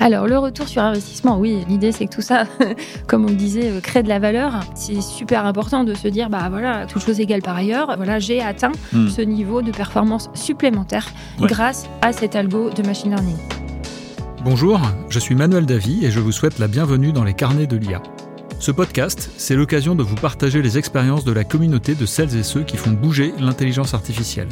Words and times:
Alors, 0.00 0.28
le 0.28 0.38
retour 0.38 0.68
sur 0.68 0.80
investissement, 0.82 1.38
oui, 1.38 1.64
l'idée 1.68 1.90
c'est 1.90 2.06
que 2.06 2.14
tout 2.14 2.22
ça, 2.22 2.44
comme 3.08 3.24
on 3.24 3.28
le 3.28 3.34
disait, 3.34 3.68
euh, 3.70 3.80
crée 3.80 4.02
de 4.04 4.08
la 4.08 4.20
valeur. 4.20 4.60
C'est 4.76 5.00
super 5.02 5.44
important 5.44 5.82
de 5.82 5.92
se 5.94 6.06
dire, 6.06 6.30
bah 6.30 6.46
voilà, 6.50 6.86
toute 6.86 7.02
chose 7.02 7.18
égale 7.18 7.42
par 7.42 7.56
ailleurs, 7.56 7.94
voilà, 7.96 8.18
j'ai 8.20 8.40
atteint 8.40 8.70
Hmm. 8.92 9.08
ce 9.08 9.22
niveau 9.22 9.60
de 9.60 9.72
performance 9.72 10.30
supplémentaire 10.34 11.08
Ouais. 11.40 11.48
grâce 11.48 11.86
à 12.00 12.12
cet 12.12 12.36
algo 12.36 12.70
de 12.70 12.82
machine 12.86 13.10
learning. 13.10 13.36
Bonjour, 14.44 14.80
je 15.08 15.18
suis 15.18 15.34
Manuel 15.34 15.66
Davy 15.66 16.04
et 16.06 16.10
je 16.12 16.20
vous 16.20 16.32
souhaite 16.32 16.58
la 16.60 16.68
bienvenue 16.68 17.12
dans 17.12 17.24
les 17.24 17.34
carnets 17.34 17.66
de 17.66 17.76
l'IA. 17.76 18.00
Ce 18.60 18.70
podcast, 18.70 19.30
c'est 19.36 19.56
l'occasion 19.56 19.94
de 19.96 20.02
vous 20.04 20.14
partager 20.14 20.62
les 20.62 20.78
expériences 20.78 21.24
de 21.24 21.32
la 21.32 21.44
communauté 21.44 21.94
de 21.94 22.06
celles 22.06 22.36
et 22.36 22.42
ceux 22.44 22.62
qui 22.62 22.76
font 22.76 22.90
bouger 22.92 23.34
l'intelligence 23.40 23.94
artificielle. 23.94 24.48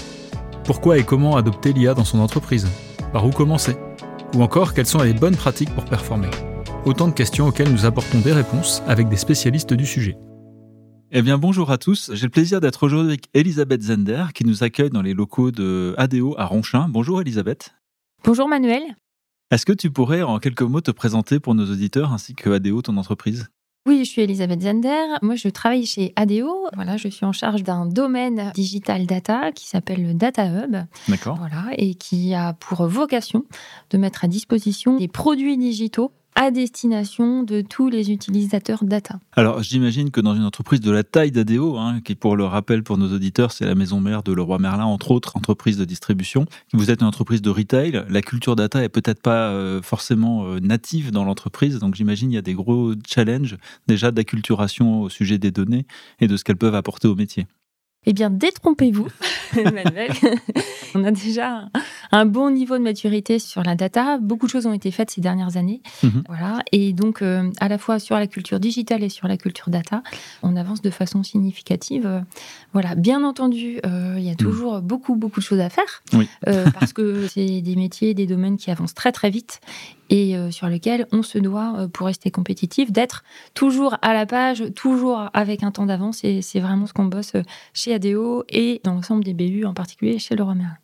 Pourquoi 0.65 0.99
et 0.99 1.05
comment 1.05 1.37
adopter 1.37 1.73
l'IA 1.73 1.95
dans 1.95 2.05
son 2.05 2.19
entreprise? 2.19 2.67
Par 3.13 3.25
où 3.27 3.31
commencer? 3.31 3.77
Ou 4.35 4.43
encore, 4.43 4.75
quelles 4.75 4.87
sont 4.87 5.03
les 5.03 5.13
bonnes 5.13 5.37
pratiques 5.37 5.71
pour 5.75 5.85
performer 5.85 6.31
Autant 6.85 7.09
de 7.09 7.13
questions 7.13 7.49
auxquelles 7.49 7.71
nous 7.71 7.87
apportons 7.87 8.21
des 8.21 8.33
réponses 8.33 8.83
avec 8.87 9.09
des 9.09 9.17
spécialistes 9.17 9.73
du 9.73 9.87
sujet. 9.87 10.17
Eh 11.13 11.23
bien, 11.23 11.39
bonjour 11.39 11.71
à 11.71 11.79
tous. 11.79 12.11
J'ai 12.15 12.27
le 12.27 12.31
plaisir 12.31 12.61
d'être 12.61 12.83
aujourd'hui 12.83 13.11
avec 13.11 13.27
Elisabeth 13.33 13.83
Zender 13.83 14.25
qui 14.35 14.45
nous 14.45 14.65
accueille 14.65 14.91
dans 14.91 15.03
les 15.03 15.15
locaux 15.15 15.51
de 15.51 15.95
ADO 15.97 16.35
à 16.37 16.45
Ronchin. 16.47 16.89
Bonjour 16.89 17.21
Elisabeth. 17.21 17.75
Bonjour 18.25 18.49
Manuel. 18.49 18.83
Est-ce 19.53 19.65
que 19.65 19.73
tu 19.73 19.91
pourrais 19.91 20.23
en 20.23 20.41
quelques 20.41 20.63
mots 20.63 20.81
te 20.81 20.91
présenter 20.91 21.39
pour 21.39 21.55
nos 21.55 21.71
auditeurs 21.71 22.13
ainsi 22.13 22.35
que 22.35 22.51
ADO, 22.51 22.83
ton 22.83 22.97
entreprise? 22.97 23.49
Oui, 23.87 24.01
je 24.05 24.11
suis 24.11 24.23
Elisabeth 24.23 24.63
Zender. 24.63 25.05
Moi, 25.23 25.37
je 25.37 25.49
travaille 25.49 25.87
chez 25.87 26.13
ADO. 26.17 26.67
Voilà, 26.75 26.97
je 26.97 27.07
suis 27.07 27.25
en 27.25 27.31
charge 27.31 27.63
d'un 27.63 27.87
domaine 27.87 28.51
digital 28.53 29.07
data 29.07 29.53
qui 29.53 29.69
s'appelle 29.69 30.05
le 30.05 30.13
Data 30.13 30.45
Hub. 30.47 30.77
D'accord. 31.09 31.37
Voilà, 31.37 31.67
et 31.79 31.95
qui 31.95 32.35
a 32.35 32.55
pour 32.55 32.85
vocation 32.89 33.45
de 33.91 33.99
mettre 33.99 34.25
à 34.25 34.29
disposition 34.29 34.97
des 34.97 35.07
produits 35.07 35.57
digitaux 35.57 36.11
à 36.37 36.51
destination 36.51 37.43
de 37.43 37.63
tous 37.63 37.89
les 37.89 38.13
utilisateurs 38.13 38.85
data. 38.85 39.19
Alors, 39.33 39.63
j'imagine 39.63 40.11
que 40.11 40.21
dans 40.21 40.35
une 40.35 40.45
entreprise 40.45 40.81
de 40.81 40.91
la 40.91 41.03
taille 41.03 41.33
d'ADO, 41.33 41.77
hein, 41.79 42.01
qui 42.05 42.15
pour 42.15 42.37
le 42.37 42.45
rappel 42.45 42.83
pour 42.83 42.99
nos 42.99 43.13
auditeurs, 43.13 43.53
c'est 43.53 43.65
la 43.65 43.75
maison 43.75 44.01
mère 44.01 44.23
de 44.23 44.33
Leroy 44.33 44.59
Merlin, 44.59 44.85
entre 44.85 45.11
autres 45.11 45.37
entreprises 45.37 45.79
de 45.79 45.87
distribution, 45.87 46.45
vous 46.75 46.91
êtes 46.91 47.01
une 47.01 47.07
entreprise 47.07 47.41
de 47.41 47.51
retail, 47.51 48.05
la 48.09 48.21
culture 48.21 48.55
data 48.55 48.85
est 48.85 48.91
peut-être 48.91 49.23
pas 49.23 49.49
euh, 49.49 49.81
forcément 49.81 50.45
euh, 50.45 50.61
native 50.61 51.11
dans 51.11 51.25
l'entreprise, 51.25 51.79
donc 51.79 51.95
j'imagine 51.95 52.31
il 52.31 52.35
y 52.35 52.39
a 52.39 52.43
des 52.43 52.55
gros 52.55 52.93
challenges 53.07 53.57
déjà 53.87 54.11
d'acculturation 54.11 55.03
au 55.03 55.09
sujet 55.09 55.39
des 55.39 55.51
données 55.51 55.87
et 56.21 56.29
de 56.29 56.37
ce 56.37 56.45
qu'elles 56.45 56.57
peuvent 56.57 56.75
apporter 56.75 57.09
au 57.09 57.15
métier. 57.15 57.47
Eh 58.09 58.13
bien, 58.13 58.31
détrompez-vous, 58.31 59.09
Manuel. 59.57 60.13
On 60.95 61.03
a 61.03 61.11
déjà 61.11 61.69
un, 62.13 62.25
bon 62.25 62.51
niveau 62.51 62.79
de 62.79 62.83
maturité 62.83 63.41
sur 63.41 63.65
la 63.65 63.75
data. 63.75 64.19
Beaucoup 64.19 64.47
de 64.47 64.51
choses 64.53 64.67
ont 64.67 64.73
été 64.73 64.93
faites 64.93 65.11
ces 65.11 65.21
dernières 65.21 65.57
années. 65.57 65.83
Mhm. 66.05 66.23
Voilà. 66.29 66.61
Et 66.71 66.93
donc, 66.93 67.21
euh, 67.21 67.51
à 67.61 67.69
la 67.69 67.79
fois 67.79 67.99
sur 67.99 68.15
la 68.15 68.29
culture 68.29 68.61
digitale 68.61 69.03
et 69.03 69.09
sur 69.09 69.27
la 69.27 69.37
culture 69.37 69.71
data, 69.71 70.05
on 70.45 70.55
avance 70.55 70.83
de 70.83 70.91
façon 70.91 71.25
significative. 71.25 72.25
Voilà. 72.73 72.95
Bien 72.95 73.25
entendu, 73.25 73.81
euh, 73.85 74.15
il 74.19 74.25
y 74.25 74.31
a 74.31 74.37
toujours 74.37 74.81
beaucoup, 74.83 75.17
beaucoup 75.17 75.41
de 75.41 75.45
choses 75.45 75.61
à 75.61 75.69
faire. 75.69 76.03
Oui. 76.13 76.29
Euh, 76.47 76.67
parce 76.79 76.93
que 76.93 77.27
c'est 77.33 77.61
des 77.61 77.75
métiers, 77.75 78.15
des 78.15 78.27
domaines 78.27 78.57
qui 78.57 78.71
avancent 78.71 78.95
très, 78.95 79.11
très 79.11 79.31
vite 79.31 79.61
et 80.11 80.37
euh, 80.37 80.51
sur 80.51 80.69
lesquels 80.69 81.07
on 81.13 81.23
se 81.23 81.39
doit, 81.39 81.75
euh, 81.79 81.89
pour 81.89 82.07
rester 82.07 82.31
compétitif, 82.31 82.93
d'être 82.93 83.25
toujours 83.55 83.97
à 84.03 84.15
la 84.15 84.27
page, 84.27 84.65
toujours 84.75 85.29
avec 85.33 85.63
un 85.63 85.71
temps 85.71 85.87
d'avance. 85.87 86.23
C'est 86.41 86.61
vraiment 86.61 86.87
ce 86.87 86.93
qu'on 86.93 87.07
bosse 87.07 87.35
euh, 87.35 87.43
chez 87.73 87.95
ADO 87.95 88.45
et 88.49 88.81
dans 88.85 88.95
l'ensemble 88.95 89.25
des 89.25 89.35
BU, 89.35 89.65
en 89.65 89.75
particulier 89.75 90.19
chez 90.19 90.37
Leroy 90.37 90.55
Merlin. 90.55 90.77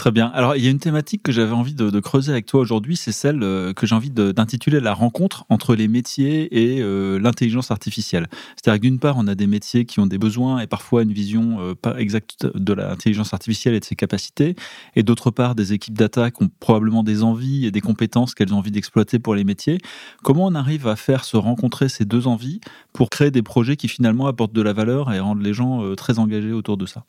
Très 0.00 0.12
bien. 0.12 0.28
Alors, 0.28 0.56
il 0.56 0.64
y 0.64 0.66
a 0.66 0.70
une 0.70 0.78
thématique 0.78 1.22
que 1.22 1.30
j'avais 1.30 1.52
envie 1.52 1.74
de, 1.74 2.00
creuser 2.00 2.32
avec 2.32 2.46
toi 2.46 2.62
aujourd'hui, 2.62 2.96
c'est 2.96 3.12
celle 3.12 3.42
euh, 3.42 3.74
que 3.74 3.86
j'ai 3.86 3.94
envie 3.94 4.08
d'intituler 4.08 4.80
la 4.80 4.94
rencontre 4.94 5.44
entre 5.50 5.74
les 5.74 5.88
métiers 5.88 6.48
et 6.58 6.80
euh, 6.80 7.18
l'intelligence 7.18 7.70
artificielle. 7.70 8.26
C'est-à-dire 8.56 8.80
que 8.80 8.86
d'une 8.86 8.98
part, 8.98 9.16
on 9.18 9.26
a 9.26 9.34
des 9.34 9.46
métiers 9.46 9.84
qui 9.84 10.00
ont 10.00 10.06
des 10.06 10.16
besoins 10.16 10.60
et 10.60 10.66
parfois 10.66 11.02
une 11.02 11.12
vision 11.12 11.60
euh, 11.60 11.74
pas 11.74 11.98
exacte 11.98 12.46
de 12.46 12.72
l'intelligence 12.72 13.34
artificielle 13.34 13.74
et 13.74 13.80
de 13.80 13.84
ses 13.84 13.94
capacités, 13.94 14.56
et 14.96 15.02
d'autre 15.02 15.30
part, 15.30 15.54
des 15.54 15.74
équipes 15.74 15.98
data 15.98 16.30
qui 16.30 16.44
ont 16.44 16.50
probablement 16.60 17.02
des 17.02 17.22
envies 17.22 17.66
et 17.66 17.70
des 17.70 17.82
compétences 17.82 18.34
qu'elles 18.34 18.54
ont 18.54 18.58
envie 18.58 18.70
d'exploiter 18.70 19.18
pour 19.18 19.34
les 19.34 19.44
métiers. 19.44 19.76
Comment 20.22 20.46
on 20.46 20.54
arrive 20.54 20.88
à 20.88 20.96
faire 20.96 21.26
se 21.26 21.36
rencontrer 21.36 21.90
ces 21.90 22.06
deux 22.06 22.26
envies 22.26 22.62
pour 22.94 23.10
créer 23.10 23.30
des 23.30 23.42
projets 23.42 23.76
qui 23.76 23.88
finalement 23.88 24.28
apportent 24.28 24.54
de 24.54 24.62
la 24.62 24.72
valeur 24.72 25.12
et 25.12 25.20
rendent 25.20 25.42
les 25.42 25.52
gens 25.52 25.94
très 25.94 26.18
engagés 26.18 26.52
autour 26.52 26.78
de 26.78 26.86
ça? 26.86 27.04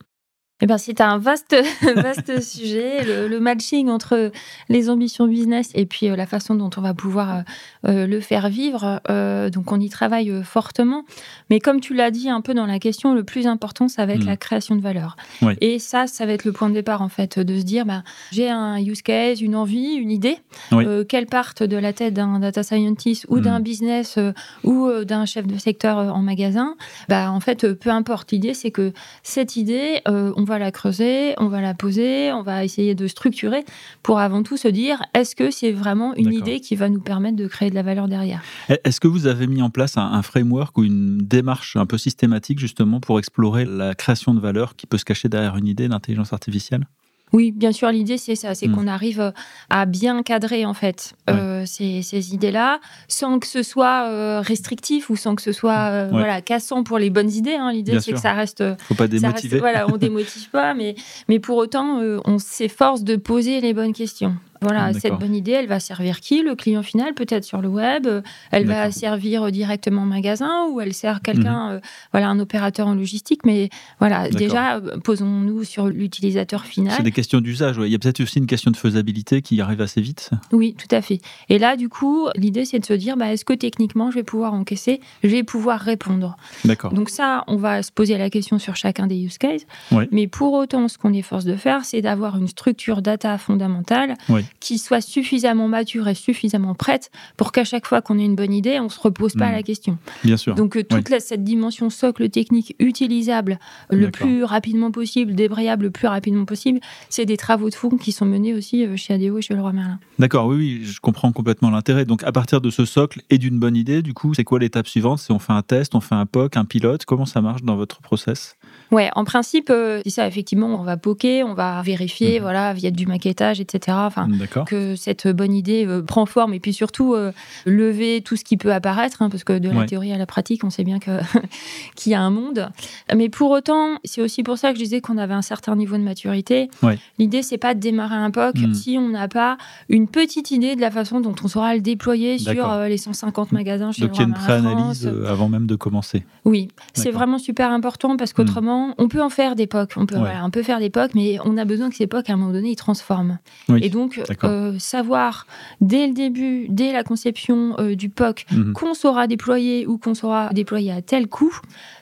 Eh 0.61 0.67
ben, 0.67 0.77
c'est 0.77 1.01
un 1.01 1.17
vaste, 1.17 1.55
vaste 1.95 2.41
sujet, 2.41 3.03
le, 3.03 3.27
le 3.27 3.39
matching 3.39 3.89
entre 3.89 4.31
les 4.69 4.89
ambitions 4.89 5.27
business 5.27 5.71
et 5.75 5.85
puis 5.85 6.09
euh, 6.09 6.15
la 6.15 6.25
façon 6.25 6.55
dont 6.55 6.69
on 6.77 6.81
va 6.81 6.93
pouvoir 6.93 7.35
euh, 7.35 7.41
euh, 7.87 8.07
le 8.07 8.19
faire 8.21 8.49
vivre. 8.49 9.01
Euh, 9.09 9.49
donc, 9.49 9.71
on 9.71 9.79
y 9.79 9.89
travaille 9.89 10.31
fortement. 10.43 11.03
Mais 11.49 11.59
comme 11.59 11.79
tu 11.81 11.93
l'as 11.93 12.11
dit 12.11 12.29
un 12.29 12.41
peu 12.41 12.53
dans 12.53 12.65
la 12.65 12.79
question, 12.79 13.13
le 13.13 13.23
plus 13.23 13.47
important, 13.47 13.87
ça 13.87 14.05
va 14.05 14.13
être 14.13 14.21
Mm. 14.23 14.27
la 14.27 14.37
création 14.37 14.75
de 14.75 14.81
valeur. 14.81 15.15
Oui. 15.41 15.53
Et 15.61 15.79
ça, 15.79 16.05
ça 16.05 16.25
va 16.27 16.33
être 16.33 16.45
le 16.45 16.51
point 16.51 16.69
de 16.69 16.75
départ, 16.75 17.01
en 17.01 17.09
fait, 17.09 17.39
de 17.39 17.57
se 17.57 17.63
dire, 17.63 17.85
bah, 17.85 18.03
j'ai 18.31 18.49
un 18.49 18.77
use 18.77 19.01
case, 19.01 19.41
une 19.41 19.55
envie, 19.55 19.93
une 19.95 20.11
idée, 20.11 20.37
Oui. 20.71 20.85
qu'elle 21.07 21.25
parte 21.25 21.63
de 21.63 21.75
la 21.77 21.91
tête 21.93 22.13
d'un 22.13 22.39
data 22.39 22.61
scientist 22.61 23.25
ou 23.29 23.37
Mm. 23.37 23.41
d'un 23.41 23.59
business 23.61 24.15
euh, 24.19 24.31
ou 24.63 24.89
d'un 25.05 25.25
chef 25.25 25.47
de 25.47 25.57
secteur 25.57 25.97
en 25.97 26.21
magasin. 26.21 26.75
Bah, 27.09 27.31
en 27.31 27.39
fait, 27.39 27.73
peu 27.73 27.89
importe. 27.89 28.31
L'idée, 28.31 28.53
c'est 28.53 28.69
que 28.71 28.93
cette 29.23 29.55
idée, 29.55 30.01
on 30.05 30.43
va 30.43 30.50
la 30.59 30.71
creuser, 30.71 31.33
on 31.37 31.47
va 31.47 31.61
la 31.61 31.73
poser, 31.73 32.31
on 32.31 32.43
va 32.43 32.63
essayer 32.63 32.95
de 32.95 33.07
structurer 33.07 33.63
pour 34.03 34.19
avant 34.19 34.43
tout 34.43 34.57
se 34.57 34.67
dire 34.67 35.01
est-ce 35.13 35.35
que 35.35 35.51
c'est 35.51 35.71
vraiment 35.71 36.13
une 36.15 36.33
idée 36.33 36.59
qui 36.59 36.75
va 36.75 36.89
nous 36.89 37.01
permettre 37.01 37.37
de 37.37 37.47
créer 37.47 37.69
de 37.69 37.75
la 37.75 37.83
valeur 37.83 38.07
derrière? 38.07 38.41
Est-ce 38.69 38.99
que 38.99 39.07
vous 39.07 39.27
avez 39.27 39.47
mis 39.47 39.61
en 39.61 39.69
place 39.69 39.97
un, 39.97 40.11
un 40.11 40.21
framework 40.21 40.77
ou 40.77 40.83
une 40.83 41.17
démarche 41.17 41.75
un 41.75 41.85
peu 41.85 41.97
systématique 41.97 42.59
justement 42.59 42.99
pour 42.99 43.19
explorer 43.19 43.65
la 43.65 43.95
création 43.95 44.33
de 44.33 44.39
valeur 44.39 44.75
qui 44.75 44.87
peut 44.87 44.97
se 44.97 45.05
cacher 45.05 45.29
derrière 45.29 45.57
une 45.57 45.67
idée 45.67 45.87
d'intelligence 45.87 46.33
artificielle? 46.33 46.85
Oui, 47.33 47.51
bien 47.51 47.71
sûr, 47.71 47.89
l'idée 47.91 48.17
c'est 48.17 48.35
ça, 48.35 48.53
c'est 48.55 48.67
Mm. 48.67 48.75
qu'on 48.75 48.87
arrive 48.87 49.21
euh, 49.21 49.31
à 49.69 49.85
bien 49.85 50.21
cadrer 50.23 50.65
en 50.65 50.73
fait 50.73 51.13
euh, 51.29 51.63
ces, 51.65 52.01
ces 52.01 52.33
idées-là, 52.33 52.79
sans 53.07 53.39
que 53.39 53.47
ce 53.47 53.63
soit 53.63 54.07
euh, 54.09 54.41
restrictif 54.41 55.09
ou 55.09 55.15
sans 55.15 55.35
que 55.35 55.41
ce 55.41 55.51
soit 55.51 55.89
euh, 55.91 56.05
Ouais. 56.05 56.11
voilà 56.11 56.41
cassant 56.41 56.83
pour 56.83 56.97
les 56.99 57.09
bonnes 57.09 57.31
idées. 57.31 57.55
hein. 57.55 57.71
L'idée 57.71 57.99
c'est 58.01 58.11
que 58.13 58.19
ça 58.19 58.33
reste 58.33 58.63
Faut 58.81 58.95
pas 58.95 59.05
Ça 59.07 59.11
reste- 59.11 59.21
démotiver. 59.21 59.59
voilà, 59.59 59.87
on 59.91 59.97
démotive 59.97 60.49
pas, 60.49 60.73
mais, 60.73 60.95
mais 61.29 61.39
pour 61.39 61.57
autant, 61.57 61.99
on 62.25 62.37
s'efforce 62.37 63.03
de 63.03 63.15
poser 63.15 63.61
les 63.61 63.73
bonnes 63.73 63.93
questions. 63.93 64.35
Voilà, 64.63 64.93
cette 64.93 65.15
bonne 65.15 65.33
idée, 65.33 65.53
elle 65.53 65.65
va 65.67 65.79
servir 65.79 66.19
qui 66.19 66.43
Le 66.43 66.53
client 66.55 66.83
final, 66.83 67.15
peut-être 67.15 67.43
sur 67.43 67.61
le 67.61 67.67
web. 67.67 68.05
euh, 68.05 68.21
Elle 68.51 68.67
va 68.67 68.91
servir 68.91 69.43
euh, 69.43 69.49
directement 69.49 70.03
en 70.03 70.05
magasin 70.05 70.67
ou 70.71 70.79
elle 70.81 70.93
sert 70.93 71.21
quelqu'un, 71.23 71.71
euh, 71.71 71.79
voilà, 72.11 72.29
un 72.29 72.39
opérateur 72.39 72.85
en 72.87 72.93
logistique. 72.93 73.41
Mais 73.43 73.69
voilà, 73.99 74.25
Mhm. 74.29 74.35
Déjà, 74.35 74.79
posons-nous 75.03 75.63
sur 75.63 75.87
l'utilisateur 75.87 76.65
final. 76.65 76.93
C'est 76.95 77.01
des 77.03 77.11
questions 77.11 77.41
d'usage. 77.41 77.79
ouais. 77.79 77.87
Il 77.89 77.91
y 77.91 77.95
a 77.95 77.99
peut-être 77.99 78.19
aussi 78.21 78.37
une 78.37 78.45
question 78.45 78.69
de 78.69 78.77
faisabilité 78.77 79.41
qui 79.41 79.59
arrive 79.61 79.81
assez 79.81 79.99
vite. 79.99 80.29
Oui, 80.51 80.75
tout 80.77 80.93
à 80.95 81.01
fait. 81.01 81.21
Et 81.49 81.57
là, 81.57 81.75
du 81.75 81.89
coup, 81.89 82.27
l'idée, 82.35 82.65
c'est 82.65 82.79
de 82.79 82.85
se 82.85 82.93
dire, 82.93 83.17
bah, 83.17 83.33
est-ce 83.33 83.45
que 83.45 83.53
techniquement, 83.53 84.11
je 84.11 84.15
vais 84.17 84.23
pouvoir 84.23 84.53
encaisser 84.53 85.01
Je 85.23 85.29
vais 85.29 85.43
pouvoir 85.43 85.79
répondre? 85.79 86.37
D'accord. 86.65 86.93
Donc 86.93 87.09
ça, 87.09 87.43
on 87.47 87.55
va 87.57 87.81
se 87.81 87.91
poser 87.91 88.15
la 88.17 88.29
question 88.29 88.59
sur 88.59 88.75
chacun 88.75 89.07
des 89.07 89.17
use 89.19 89.39
cases. 89.39 89.65
Oui. 89.91 90.03
Mais 90.11 90.27
pour 90.27 90.53
autant, 90.53 90.87
ce 90.87 90.99
qu'on 90.99 91.13
est 91.13 91.21
force 91.23 91.45
de 91.45 91.55
faire, 91.55 91.83
c'est 91.83 92.01
d'avoir 92.03 92.37
une 92.37 92.47
structure 92.47 93.01
data 93.01 93.37
fondamentale 93.39 94.13
Oui. 94.29 94.41
Qui 94.59 94.77
soit 94.77 95.01
suffisamment 95.01 95.67
mature 95.67 96.07
et 96.07 96.15
suffisamment 96.15 96.75
prête 96.75 97.09
pour 97.37 97.51
qu'à 97.51 97.63
chaque 97.63 97.87
fois 97.87 98.01
qu'on 98.01 98.19
ait 98.19 98.25
une 98.25 98.35
bonne 98.35 98.53
idée, 98.53 98.79
on 98.79 98.89
se 98.89 98.99
repose 98.99 99.33
pas 99.33 99.49
Mm. 99.49 99.53
la 99.53 99.63
question. 99.63 99.97
Bien 100.23 100.37
sûr. 100.37 100.55
Donc 100.55 100.77
euh, 100.77 100.83
toute 100.83 101.09
la- 101.09 101.19
cette 101.19 101.43
dimension 101.43 101.89
socle 101.89 102.29
technique 102.29 102.75
utilisable 102.79 103.59
le 103.89 104.11
plus 104.11 104.43
rapidement 104.43 104.91
possible, 104.91 105.33
débrayable 105.35 105.85
le 105.85 105.91
plus 105.91 106.07
rapidement 106.07 106.45
possible, 106.45 106.79
c'est 107.09 107.25
des 107.25 107.37
travaux 107.37 107.69
de 107.69 107.75
fond 107.75 107.89
qui 107.97 108.11
sont 108.11 108.25
menés 108.25 108.53
aussi 108.53 108.85
euh, 108.85 108.95
chez 108.95 109.13
ADO 109.13 109.37
et 109.37 109.41
chez 109.41 109.55
Leroy 109.55 109.73
Merlin. 109.73 109.99
D'accord, 110.19 110.47
oui, 110.47 110.55
oui, 110.57 110.81
je 110.85 110.99
comprends 110.99 111.31
complètement 111.31 111.69
l'intérêt. 111.69 112.05
Donc, 112.05 112.23
à 112.23 112.31
partir 112.31 112.61
de 112.61 112.69
ce 112.69 112.85
socle 112.85 113.21
et 113.29 113.37
d'une 113.37 113.57
bonne 113.59 113.75
idée, 113.75 114.01
du 114.01 114.13
coup, 114.13 114.33
c'est 114.33 114.43
quoi 114.43 114.59
l'étape 114.59 114.87
suivante? 114.87 115.19
C'est 115.19 115.33
on 115.33 115.39
fait 115.39 115.53
un 115.53 115.61
test, 115.63 115.95
on 115.95 116.01
fait 116.01 116.15
un 116.15 116.25
POC, 116.25 116.57
un 116.57 116.65
pilote 116.65 117.05
Comment 117.05 117.25
ça 117.25 117.41
marche 117.41 117.63
dans 117.63 117.75
votre 117.75 118.01
process? 118.01 118.55
Ouais, 118.91 119.09
en 119.15 119.23
principe, 119.23 119.69
euh, 119.69 120.01
c'est 120.03 120.09
ça, 120.09 120.27
effectivement, 120.27 120.67
on 120.67 120.83
va 120.83 120.97
poker, 120.97 121.45
on 121.47 121.53
va 121.53 121.81
vérifier, 121.81 122.35
Mhm. 122.39 122.41
voilà, 122.43 122.73
via 122.73 122.91
du 122.91 123.07
maquettage, 123.07 123.59
etc. 123.61 123.97
Enfin, 124.01 124.27
que 124.65 124.95
cette 124.95 125.27
bonne 125.27 125.53
idée 125.53 125.85
euh, 125.87 126.01
prend 126.01 126.25
forme 126.25 126.53
et 126.53 126.59
puis 126.59 126.73
surtout 126.73 127.13
euh, 127.13 127.31
lever 127.65 128.21
tout 128.21 128.35
ce 128.35 128.43
qui 128.43 128.57
peut 128.57 128.73
apparaître, 128.73 129.21
hein, 129.21 129.29
parce 129.29 129.43
que 129.43 129.57
de 129.59 129.69
la 129.69 129.85
théorie 129.85 130.11
à 130.11 130.17
la 130.17 130.25
pratique, 130.25 130.63
on 130.63 130.69
sait 130.69 130.83
bien 130.83 130.99
que 130.99 131.11
qu'il 131.95 132.11
y 132.11 132.15
a 132.15 132.21
un 132.21 132.29
monde. 132.31 132.69
Mais 133.15 133.29
pour 133.29 133.51
autant, 133.51 133.97
c'est 134.03 134.21
aussi 134.21 134.43
pour 134.43 134.57
ça 134.57 134.71
que 134.71 134.77
je 134.77 134.83
disais 134.83 135.01
qu'on 135.01 135.17
avait 135.17 135.33
un 135.33 135.41
certain 135.41 135.75
niveau 135.75 135.97
de 135.97 136.03
maturité. 136.03 136.69
Ouais. 136.83 136.97
L'idée, 137.17 137.43
c'est 137.43 137.57
pas 137.57 137.73
de 137.73 137.79
démarrer 137.79 138.15
un 138.15 138.31
POC 138.31 138.55
Mm. 138.57 138.73
si 138.73 138.97
on 138.99 139.07
n'a 139.09 139.27
pas 139.27 139.57
une 139.89 140.07
petite 140.07 140.51
idée 140.51 140.75
de 140.75 140.81
la 140.81 140.91
façon 140.91 141.21
dont 141.21 141.33
on 141.43 141.47
saura 141.47 141.73
le 141.75 141.81
déployer 141.81 142.37
sur 142.37 142.69
euh, 142.71 142.87
les 142.87 142.97
150 142.97 143.51
magasins 143.53 143.91
chez 143.91 144.01
Donc, 144.01 144.11
il 144.15 144.19
y 144.19 144.23
a 144.23 144.27
une 144.27 144.33
préanalyse 144.33 145.07
euh, 145.07 145.29
avant 145.31 145.47
même 145.49 145.65
de 145.67 145.75
commencer. 145.75 146.23
Oui, 146.45 146.67
c'est 146.93 147.11
vraiment 147.11 147.37
super 147.37 147.71
important 147.71 148.17
parce 148.17 148.33
qu'autrement, 148.33 148.80
on 148.97 149.07
peut 149.07 149.21
en 149.21 149.29
faire 149.29 149.55
des 149.55 149.67
POC, 149.67 149.93
on 149.97 150.05
peut, 150.05 150.17
voilà, 150.17 150.45
on 150.45 150.49
peut 150.49 150.63
faire 150.63 150.79
des 150.79 150.89
POC, 150.89 151.15
mais 151.15 151.37
on 151.45 151.57
a 151.57 151.65
besoin 151.65 151.89
que 151.89 151.95
ces 151.95 152.07
POC, 152.07 152.29
à 152.29 152.33
un 152.33 152.37
moment 152.37 152.51
donné, 152.51 152.71
ils 152.71 152.75
transforment. 152.75 153.39
et 153.81 153.89
donc, 153.89 154.21
euh, 154.43 154.77
savoir 154.79 155.47
dès 155.81 156.07
le 156.07 156.13
début, 156.13 156.67
dès 156.69 156.91
la 156.91 157.03
conception 157.03 157.75
euh, 157.79 157.95
du 157.95 158.09
POC, 158.09 158.45
mhm. 158.51 158.73
qu'on 158.73 158.93
saura 158.93 159.27
déployer 159.27 159.87
ou 159.87 159.97
qu'on 159.97 160.13
saura 160.13 160.49
déployer 160.49 160.91
à 160.91 161.01
tel 161.01 161.27
coût, 161.27 161.55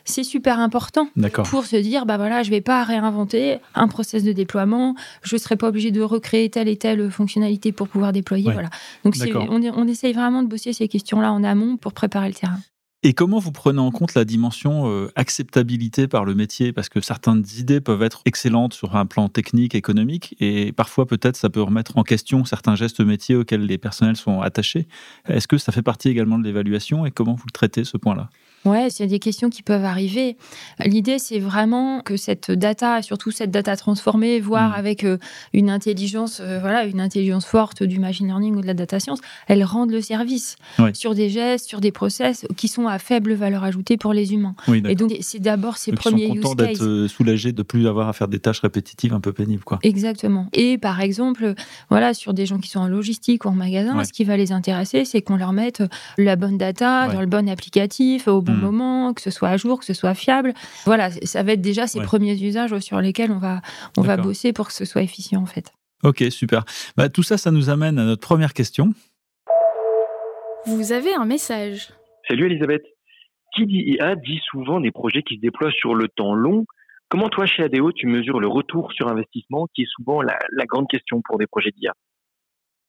c'est 0.04 0.24
super 0.24 0.58
important 0.58 1.08
pour 1.44 1.64
se 1.64 1.76
dire, 1.76 2.06
bah 2.06 2.16
voilà, 2.16 2.42
je 2.42 2.50
vais 2.50 2.60
pas 2.60 2.82
réinventer 2.84 3.58
un 3.74 3.88
process 3.88 4.24
de 4.24 4.32
déploiement, 4.32 4.94
je 5.22 5.36
serai 5.36 5.56
pas 5.56 5.68
obligé 5.68 5.90
de 5.90 6.02
recréer 6.02 6.50
telle 6.50 6.68
et 6.68 6.76
telle 6.76 7.10
fonctionnalité 7.10 7.72
pour 7.72 7.88
pouvoir 7.88 8.12
déployer. 8.12 8.50
Voilà. 8.52 8.70
Donc, 9.04 9.14
on, 9.34 9.62
on 9.62 9.88
essaye 9.88 10.12
vraiment 10.12 10.42
de 10.42 10.48
bosser 10.48 10.72
ces 10.72 10.88
questions-là 10.88 11.32
en 11.32 11.44
amont 11.44 11.76
pour 11.76 11.92
préparer 11.92 12.28
le 12.28 12.34
terrain. 12.34 12.58
Et 13.02 13.14
comment 13.14 13.38
vous 13.38 13.50
prenez 13.50 13.78
en 13.78 13.90
compte 13.90 14.12
la 14.12 14.26
dimension 14.26 14.90
euh, 14.90 15.10
acceptabilité 15.16 16.06
par 16.06 16.26
le 16.26 16.34
métier? 16.34 16.70
Parce 16.74 16.90
que 16.90 17.00
certaines 17.00 17.44
idées 17.56 17.80
peuvent 17.80 18.02
être 18.02 18.20
excellentes 18.26 18.74
sur 18.74 18.94
un 18.94 19.06
plan 19.06 19.30
technique, 19.30 19.74
économique, 19.74 20.36
et 20.38 20.72
parfois 20.72 21.06
peut-être 21.06 21.36
ça 21.36 21.48
peut 21.48 21.62
remettre 21.62 21.96
en 21.96 22.02
question 22.02 22.44
certains 22.44 22.74
gestes 22.74 23.00
métiers 23.00 23.36
auxquels 23.36 23.64
les 23.64 23.78
personnels 23.78 24.16
sont 24.16 24.42
attachés. 24.42 24.86
Est-ce 25.26 25.48
que 25.48 25.56
ça 25.56 25.72
fait 25.72 25.80
partie 25.80 26.10
également 26.10 26.38
de 26.38 26.44
l'évaluation 26.44 27.06
et 27.06 27.10
comment 27.10 27.34
vous 27.34 27.46
le 27.46 27.52
traitez 27.52 27.84
ce 27.84 27.96
point-là? 27.96 28.28
Ouais, 28.66 28.88
il 28.88 29.00
y 29.00 29.02
a 29.02 29.06
des 29.06 29.18
questions 29.18 29.48
qui 29.48 29.62
peuvent 29.62 29.84
arriver. 29.84 30.36
L'idée, 30.84 31.18
c'est 31.18 31.38
vraiment 31.38 32.00
que 32.02 32.16
cette 32.18 32.50
data, 32.50 33.00
surtout 33.00 33.30
cette 33.30 33.50
data 33.50 33.74
transformée, 33.74 34.38
voire 34.38 34.70
mm. 34.70 34.78
avec 34.78 35.04
euh, 35.04 35.16
une 35.54 35.70
intelligence, 35.70 36.40
euh, 36.40 36.58
voilà, 36.60 36.84
une 36.84 37.00
intelligence 37.00 37.46
forte 37.46 37.82
du 37.82 37.98
machine 37.98 38.26
learning 38.26 38.56
ou 38.56 38.60
de 38.60 38.66
la 38.66 38.74
data 38.74 39.00
science, 39.00 39.20
elle 39.48 39.64
rende 39.64 39.90
le 39.90 40.02
service 40.02 40.56
sur 40.92 41.14
des 41.14 41.30
gestes, 41.30 41.66
sur 41.66 41.80
des 41.80 41.90
process 41.90 42.46
qui 42.56 42.68
sont 42.68 42.86
à 42.86 42.98
faible 42.98 43.32
valeur 43.32 43.64
ajoutée 43.64 43.96
pour 43.96 44.12
les 44.12 44.34
humains. 44.34 44.54
et 44.68 44.94
donc, 44.94 45.12
c'est 45.20 45.40
d'abord 45.40 45.78
ces 45.78 45.92
premiers 45.92 46.28
sont 46.28 46.34
contents 46.34 46.54
d'être 46.54 46.84
euh, 46.84 47.08
soulagés 47.08 47.52
de 47.52 47.62
plus 47.62 47.86
avoir 47.86 48.08
à 48.08 48.12
faire 48.12 48.28
des 48.28 48.40
tâches 48.40 48.60
répétitives 48.60 49.14
un 49.14 49.20
peu 49.20 49.32
pénibles, 49.32 49.64
quoi. 49.64 49.78
Exactement. 49.82 50.48
Et 50.52 50.76
par 50.76 51.00
exemple, 51.00 51.54
voilà, 51.88 52.12
sur 52.12 52.34
des 52.34 52.44
gens 52.44 52.58
qui 52.58 52.68
sont 52.68 52.80
en 52.80 52.88
logistique 52.88 53.46
ou 53.46 53.48
en 53.48 53.52
magasin, 53.52 54.04
ce 54.04 54.12
qui 54.12 54.24
va 54.24 54.36
les 54.36 54.52
intéresser, 54.52 55.06
c'est 55.06 55.22
qu'on 55.22 55.36
leur 55.36 55.52
mette 55.52 55.82
la 56.18 56.36
bonne 56.36 56.58
data 56.58 57.08
dans 57.08 57.20
le 57.20 57.26
bon 57.26 57.48
applicatif, 57.48 58.28
au 58.28 58.42
bon 58.50 58.56
Hmm. 58.56 58.60
moment, 58.60 59.14
que 59.14 59.20
ce 59.20 59.30
soit 59.30 59.48
à 59.48 59.56
jour, 59.56 59.78
que 59.80 59.84
ce 59.84 59.94
soit 59.94 60.14
fiable. 60.14 60.52
Voilà, 60.84 61.10
ça 61.10 61.42
va 61.42 61.52
être 61.52 61.60
déjà 61.60 61.86
ces 61.86 62.00
premiers 62.00 62.40
usages 62.42 62.78
sur 62.80 63.00
lesquels 63.00 63.30
on 63.32 63.38
va, 63.38 63.60
on 63.96 64.02
va 64.02 64.16
bosser 64.16 64.52
pour 64.52 64.66
que 64.68 64.72
ce 64.72 64.84
soit 64.84 65.02
efficient 65.02 65.40
en 65.42 65.46
fait. 65.46 65.72
Ok, 66.02 66.24
super. 66.30 66.64
Bah, 66.96 67.08
tout 67.08 67.22
ça, 67.22 67.36
ça 67.36 67.50
nous 67.50 67.68
amène 67.70 67.98
à 67.98 68.04
notre 68.04 68.26
première 68.26 68.54
question. 68.54 68.92
Vous 70.66 70.92
avez 70.92 71.14
un 71.14 71.24
message. 71.24 71.88
Salut 72.28 72.46
Elisabeth. 72.46 72.82
Qui 73.56 73.66
dit 73.66 73.82
IA 73.98 74.14
dit 74.16 74.40
souvent 74.50 74.80
des 74.80 74.92
projets 74.92 75.22
qui 75.22 75.36
se 75.36 75.40
déploient 75.40 75.72
sur 75.72 75.94
le 75.94 76.06
temps 76.08 76.34
long. 76.34 76.66
Comment 77.08 77.28
toi, 77.28 77.46
chez 77.46 77.64
ADO, 77.64 77.90
tu 77.92 78.06
mesures 78.06 78.38
le 78.38 78.46
retour 78.46 78.92
sur 78.92 79.08
investissement, 79.08 79.66
qui 79.74 79.82
est 79.82 79.88
souvent 79.96 80.22
la, 80.22 80.38
la 80.52 80.64
grande 80.66 80.86
question 80.88 81.20
pour 81.24 81.38
des 81.38 81.48
projets 81.48 81.72
d'IA 81.76 81.92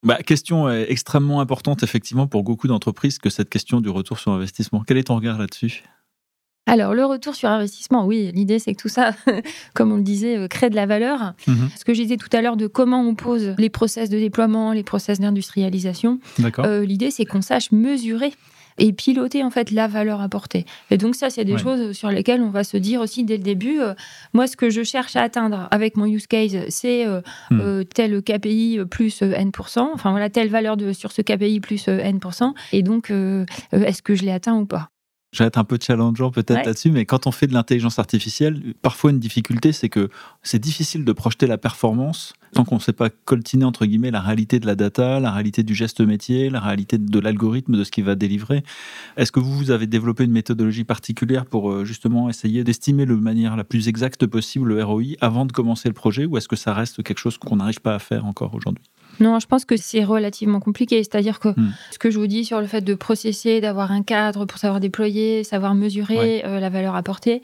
bah, 0.04 0.18
question 0.24 0.70
extrêmement 0.70 1.42
importante, 1.42 1.84
effectivement, 1.84 2.28
pour 2.28 2.44
beaucoup 2.44 2.68
d'entreprises, 2.68 3.20
que 3.20 3.30
cette 3.30 3.50
question 3.50 3.82
du 3.82 3.90
retour 3.90 4.20
sur 4.20 4.32
investissement. 4.32 4.84
Quel 4.86 4.98
est 4.98 5.04
ton 5.04 5.16
regard 5.16 5.38
là-dessus? 5.38 5.84
Alors, 6.68 6.94
le 6.94 7.04
retour 7.06 7.36
sur 7.36 7.50
investissement, 7.50 8.06
oui, 8.06 8.32
l'idée 8.34 8.60
c'est 8.60 8.74
que 8.74 8.82
tout 8.82 8.88
ça, 8.88 9.14
comme 9.74 9.92
on 9.92 9.98
le 9.98 10.04
disait, 10.04 10.38
euh, 10.38 10.48
crée 10.48 10.70
de 10.70 10.76
la 10.76 10.86
valeur. 10.86 11.34
Mhm. 11.48 11.70
Ce 11.76 11.84
que 11.84 11.94
je 11.94 12.02
disais 12.02 12.18
tout 12.18 12.30
à 12.32 12.42
l'heure 12.42 12.56
de 12.56 12.68
comment 12.68 13.02
on 13.02 13.16
pose 13.16 13.56
les 13.58 13.70
process 13.70 14.10
de 14.10 14.18
déploiement, 14.18 14.72
les 14.72 14.84
process 14.84 15.20
d'industrialisation, 15.20 16.20
euh, 16.60 16.86
l'idée 16.86 17.12
c'est 17.12 17.26
qu'on 17.26 17.42
sache 17.42 17.72
mesurer 17.72 18.34
et 18.82 18.94
piloter 18.94 19.44
en 19.44 19.52
fait 19.52 19.70
la 19.72 19.88
valeur 19.88 20.22
apportée. 20.22 20.66
Et 20.90 20.98
donc 20.98 21.16
ça, 21.16 21.30
c'est 21.30 21.46
des 21.46 21.58
choses 21.58 21.94
sur 21.94 22.10
lesquelles 22.10 22.42
on 22.42 22.50
va 22.50 22.64
se 22.64 22.78
dire 22.78 23.00
aussi 23.00 23.24
dès 23.24 23.38
le 23.38 23.44
début, 23.44 23.80
euh, 23.80 23.94
moi 24.34 24.48
ce 24.48 24.58
que 24.58 24.70
je 24.70 24.82
cherche 24.82 25.16
à 25.16 25.22
atteindre 25.22 25.68
avec 25.70 25.96
mon 25.98 26.06
use 26.06 26.26
case, 26.28 26.58
c'est 26.70 27.06
euh, 27.06 27.22
hmm. 27.52 27.60
euh, 27.62 27.84
tel 27.84 28.22
KPI 28.24 28.80
plus 28.90 29.22
N%, 29.22 29.92
enfin 29.94 30.12
voilà, 30.12 30.30
telle 30.30 30.50
valeur 30.50 30.78
de, 30.78 30.94
sur 30.94 31.12
ce 31.12 31.22
KPI 31.22 31.60
plus 31.60 31.88
N%, 31.88 32.54
et 32.74 32.82
donc 32.82 33.12
est-ce 33.72 34.02
que 34.02 34.16
je 34.16 34.24
l'ai 34.24 34.32
atteint 34.32 34.56
ou 34.56 34.66
pas? 34.66 34.91
Je 35.32 35.44
vais 35.44 35.48
être 35.48 35.58
un 35.58 35.64
peu 35.64 35.78
challengeant 35.82 36.30
peut-être 36.30 36.66
là-dessus, 36.66 36.92
mais 36.92 37.06
quand 37.06 37.26
on 37.26 37.32
fait 37.32 37.48
de 37.48 37.54
l'intelligence 37.54 38.00
artificielle, 38.00 38.74
parfois 38.82 39.12
une 39.12 39.20
difficulté, 39.20 39.72
c'est 39.72 39.88
que 39.90 40.10
c'est 40.44 40.60
difficile 40.60 41.06
de 41.06 41.14
projeter 41.14 41.48
la 41.48 41.58
performance 41.58 42.34
tant 42.54 42.66
qu'on 42.66 42.76
ne 42.76 42.82
sait 42.82 42.94
pas 42.94 43.10
coltiner 43.10 43.64
entre 43.64 43.86
guillemets 43.86 44.12
la 44.12 44.20
réalité 44.20 44.60
de 44.60 44.66
la 44.66 44.76
data, 44.76 45.20
la 45.20 45.32
réalité 45.32 45.64
du 45.64 45.74
geste 45.74 46.02
métier, 46.02 46.50
la 46.50 46.60
réalité 46.60 46.98
de 46.98 47.20
l'algorithme, 47.20 47.78
de 47.78 47.84
ce 47.84 47.92
qu'il 47.92 48.04
va 48.04 48.16
délivrer. 48.16 48.64
Est-ce 49.16 49.32
que 49.32 49.40
vous, 49.40 49.58
vous 49.58 49.72
avez 49.72 49.88
développé 49.88 50.26
une 50.26 50.32
méthodologie 50.32 50.84
particulière 50.84 51.46
pour 51.46 51.72
euh, 51.72 51.86
justement 51.86 52.30
essayer 52.30 52.64
d'estimer 52.64 53.06
de 53.06 53.16
manière 53.16 53.56
la 53.56 53.64
plus 53.64 53.88
exacte 53.88 54.26
possible 54.28 54.68
le 54.68 54.84
ROI 54.84 55.04
avant 55.22 55.46
de 55.46 55.52
commencer 55.52 55.88
le 55.88 55.94
projet, 55.94 56.26
ou 56.26 56.38
est-ce 56.38 56.48
que 56.48 56.56
ça 56.56 56.74
reste 56.74 57.04
quelque 57.04 57.20
chose 57.20 57.38
qu'on 57.38 57.56
n'arrive 57.56 57.82
pas 57.82 57.96
à 57.96 58.00
faire 58.00 58.26
encore 58.26 58.54
aujourd'hui? 58.54 58.84
Non, 59.20 59.40
je 59.40 59.48
pense 59.48 59.66
que 59.66 59.78
c'est 59.78 60.04
relativement 60.04 60.60
compliqué. 60.60 61.04
C'est-à-dire 61.04 61.40
que 61.40 61.50
hmm. 61.50 61.74
ce 61.92 62.00
que 62.00 62.10
je 62.10 62.18
vous 62.18 62.28
dis 62.28 62.46
sur 62.46 62.62
le 62.62 62.68
fait 62.68 62.82
de 62.82 62.94
processer, 62.94 63.62
d'avoir 63.62 63.92
un 63.92 64.04
cadre 64.04 64.46
pour 64.46 64.58
savoir 64.58 64.80
déployer, 64.80 65.44
savoir 65.44 65.76
mesurer 65.76 66.44
euh, 66.46 66.60
la 66.60 66.70
valeur 66.70 66.96
apportée, 66.96 67.42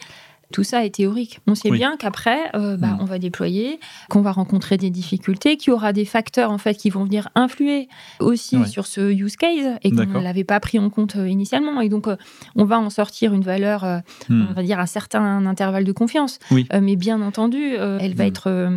tout 0.51 0.63
ça 0.63 0.85
est 0.85 0.95
théorique. 0.95 1.39
On 1.47 1.55
sait 1.55 1.71
bien 1.71 1.97
qu'après, 1.97 2.49
euh, 2.55 2.77
bah, 2.77 2.87
mm. 2.87 2.97
on 3.01 3.05
va 3.05 3.19
déployer, 3.19 3.79
qu'on 4.09 4.21
va 4.21 4.31
rencontrer 4.31 4.77
des 4.77 4.89
difficultés, 4.89 5.57
qu'il 5.57 5.71
y 5.71 5.73
aura 5.73 5.91
des 5.91 6.05
facteurs 6.05 6.51
en 6.51 6.57
fait 6.57 6.75
qui 6.75 6.89
vont 6.89 7.03
venir 7.03 7.29
influer 7.35 7.89
aussi 8.19 8.65
sur 8.65 8.87
ce 8.87 9.11
use 9.11 9.35
case 9.35 9.77
et 9.83 9.91
qu'on 9.91 10.05
ne 10.05 10.19
l'avait 10.19 10.45
pas 10.45 10.59
pris 10.59 10.79
en 10.79 10.89
compte 10.89 11.17
euh, 11.17 11.27
initialement. 11.27 11.81
Et 11.81 11.89
donc, 11.89 12.07
euh, 12.07 12.15
on 12.55 12.63
va 12.63 12.79
en 12.79 12.89
sortir 12.89 13.33
une 13.33 13.41
valeur, 13.41 13.83
mm. 14.29 14.47
on 14.49 14.53
va 14.53 14.63
dire 14.63 14.79
un 14.79 14.85
certain 14.85 15.45
intervalle 15.45 15.83
de 15.83 15.91
confiance. 15.91 16.39
mais 16.51 16.95
bien 16.95 17.21
entendu, 17.21 17.75
elle 17.75 18.15
va 18.15 18.23
mm. 18.23 18.27
être 18.27 18.69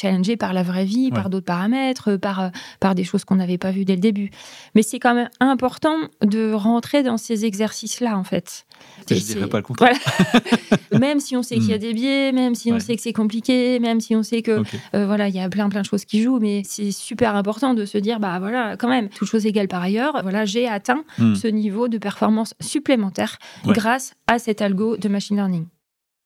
challengée 0.00 0.36
par 0.36 0.52
la 0.52 0.62
vraie 0.62 0.84
vie, 0.84 1.10
par 1.10 1.30
d'autres 1.30 1.46
paramètres, 1.46 2.16
par, 2.16 2.50
par 2.80 2.94
des 2.94 3.04
choses 3.04 3.24
qu'on 3.24 3.36
n'avait 3.36 3.58
pas 3.58 3.70
vues 3.70 3.84
dès 3.84 3.94
le 3.94 4.00
début. 4.00 4.30
Mais 4.74 4.82
c'est 4.82 4.98
quand 4.98 5.14
même 5.14 5.30
important 5.40 5.96
de 6.22 6.52
rentrer 6.52 7.02
dans 7.02 7.16
ces 7.16 7.44
exercices-là, 7.44 8.16
en 8.16 8.24
fait. 8.24 8.66
Je 9.08 9.14
dirais 9.14 9.48
pas 9.48 9.58
le 9.58 9.62
contraire. 9.62 9.96
même 10.98 11.20
si 11.20 11.36
on 11.36 11.42
sait 11.42 11.56
qu'il 11.56 11.68
y 11.68 11.72
a 11.72 11.76
hmm. 11.76 11.80
des 11.80 11.94
biais, 11.94 12.32
même 12.32 12.54
si 12.54 12.72
on 12.72 12.78
sait 12.78 12.96
que 12.96 13.02
c'est 13.02 13.12
compliqué, 13.12 13.78
même 13.80 14.00
si 14.00 14.14
on 14.14 14.22
sait 14.22 14.42
que 14.42 14.62
euh, 14.94 15.06
voilà, 15.06 15.28
il 15.28 15.34
y 15.34 15.40
a 15.40 15.48
plein 15.48 15.68
plein 15.68 15.80
de 15.80 15.86
choses 15.86 16.04
qui 16.04 16.22
jouent, 16.22 16.38
mais 16.40 16.62
c'est 16.64 16.92
super 16.92 17.36
important 17.36 17.74
de 17.74 17.84
se 17.84 17.98
dire 17.98 18.20
bah 18.20 18.38
voilà, 18.38 18.76
quand 18.76 18.88
même, 18.88 19.08
toute 19.08 19.28
chose 19.28 19.46
égale 19.46 19.68
par 19.68 19.82
ailleurs, 19.82 20.20
voilà, 20.22 20.44
j'ai 20.44 20.68
atteint 20.68 21.04
hmm. 21.18 21.34
ce 21.34 21.48
niveau 21.48 21.88
de 21.88 21.98
performance 21.98 22.54
supplémentaire 22.60 23.38
grâce 23.66 24.14
à 24.26 24.38
cet 24.38 24.62
algo 24.62 24.96
de 24.96 25.08
machine 25.08 25.36
learning. 25.36 25.66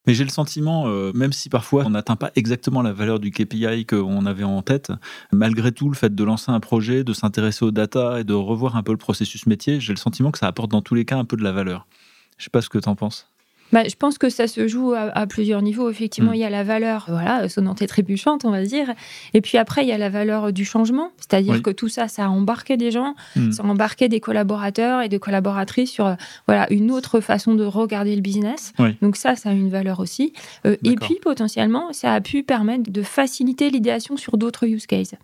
Mais 0.06 0.14
j'ai 0.14 0.22
le 0.22 0.30
sentiment, 0.30 0.86
euh, 0.86 1.10
même 1.14 1.32
si 1.32 1.48
parfois 1.48 1.84
on 1.84 1.90
n'atteint 1.90 2.14
pas 2.14 2.30
exactement 2.36 2.80
la 2.80 2.92
valeur 2.92 3.18
du 3.18 3.32
KPI 3.32 3.86
qu'on 3.86 4.24
avait 4.24 4.44
en 4.44 4.62
tête, 4.62 4.92
malgré 5.32 5.72
tout, 5.72 5.88
le 5.88 5.96
fait 5.96 6.14
de 6.14 6.24
lancer 6.24 6.52
un 6.52 6.60
projet, 6.60 7.02
de 7.02 7.12
s'intéresser 7.12 7.64
aux 7.64 7.72
data 7.72 8.20
et 8.20 8.24
de 8.24 8.32
revoir 8.32 8.76
un 8.76 8.84
peu 8.84 8.92
le 8.92 8.98
processus 8.98 9.46
métier, 9.46 9.80
j'ai 9.80 9.92
le 9.92 9.98
sentiment 9.98 10.30
que 10.30 10.38
ça 10.38 10.46
apporte 10.46 10.70
dans 10.70 10.82
tous 10.82 10.94
les 10.94 11.04
cas 11.04 11.18
un 11.18 11.24
peu 11.24 11.36
de 11.36 11.42
la 11.42 11.50
valeur. 11.50 11.88
Je 12.38 12.44
sais 12.44 12.50
pas 12.50 12.62
ce 12.62 12.68
que 12.68 12.78
tu 12.78 12.88
en 12.88 12.96
penses. 12.96 13.28
Bah, 13.72 13.82
je 13.88 13.96
pense 13.96 14.18
que 14.18 14.28
ça 14.28 14.46
se 14.46 14.68
joue 14.68 14.92
à, 14.94 15.26
plusieurs 15.26 15.62
niveaux. 15.62 15.90
Effectivement, 15.90 16.32
hmm. 16.32 16.36
il 16.36 16.40
y 16.40 16.44
a 16.44 16.50
la 16.50 16.62
valeur 16.62 17.06
voilà, 17.08 17.48
sonnante 17.48 17.82
et 17.82 17.86
trébuchante, 17.86 18.44
on 18.44 18.50
va 18.50 18.62
dire. 18.62 18.92
Et 19.34 19.40
puis 19.40 19.58
après, 19.58 19.82
il 19.82 19.88
y 19.88 19.92
a 19.92 19.98
la 19.98 20.08
valeur 20.08 20.52
du 20.52 20.64
changement. 20.64 21.10
C'est-à-dire 21.16 21.62
que 21.62 21.70
tout 21.70 21.88
ça, 21.88 22.08
ça 22.08 22.26
a 22.26 22.28
embarqué 22.28 22.76
des 22.76 22.90
gens, 22.90 23.14
hmm. 23.34 23.52
ça 23.52 23.62
a 23.62 23.66
embarqué 23.66 24.08
des 24.08 24.20
collaborateurs 24.20 25.02
et 25.02 25.08
des 25.08 25.18
collaboratrices 25.18 25.90
sur 25.90 26.16
voilà, 26.46 26.72
une 26.72 26.90
autre 26.90 27.20
façon 27.20 27.54
de 27.54 27.64
regarder 27.64 28.14
le 28.14 28.22
business. 28.22 28.72
Donc 29.02 29.16
ça, 29.16 29.36
ça 29.36 29.50
a 29.50 29.52
une 29.52 29.70
valeur 29.70 30.00
aussi. 30.00 30.32
Euh, 30.64 30.76
et 30.84 30.96
puis, 30.96 31.18
potentiellement, 31.20 31.92
ça 31.92 32.12
a 32.12 32.20
pu 32.20 32.42
permettre 32.42 32.90
de 32.90 33.02
faciliter 33.02 33.70
l'idéation 33.70 34.16
sur 34.16 34.36
d'autres 34.36 34.66
use 34.66 34.86
cases. 34.86 35.14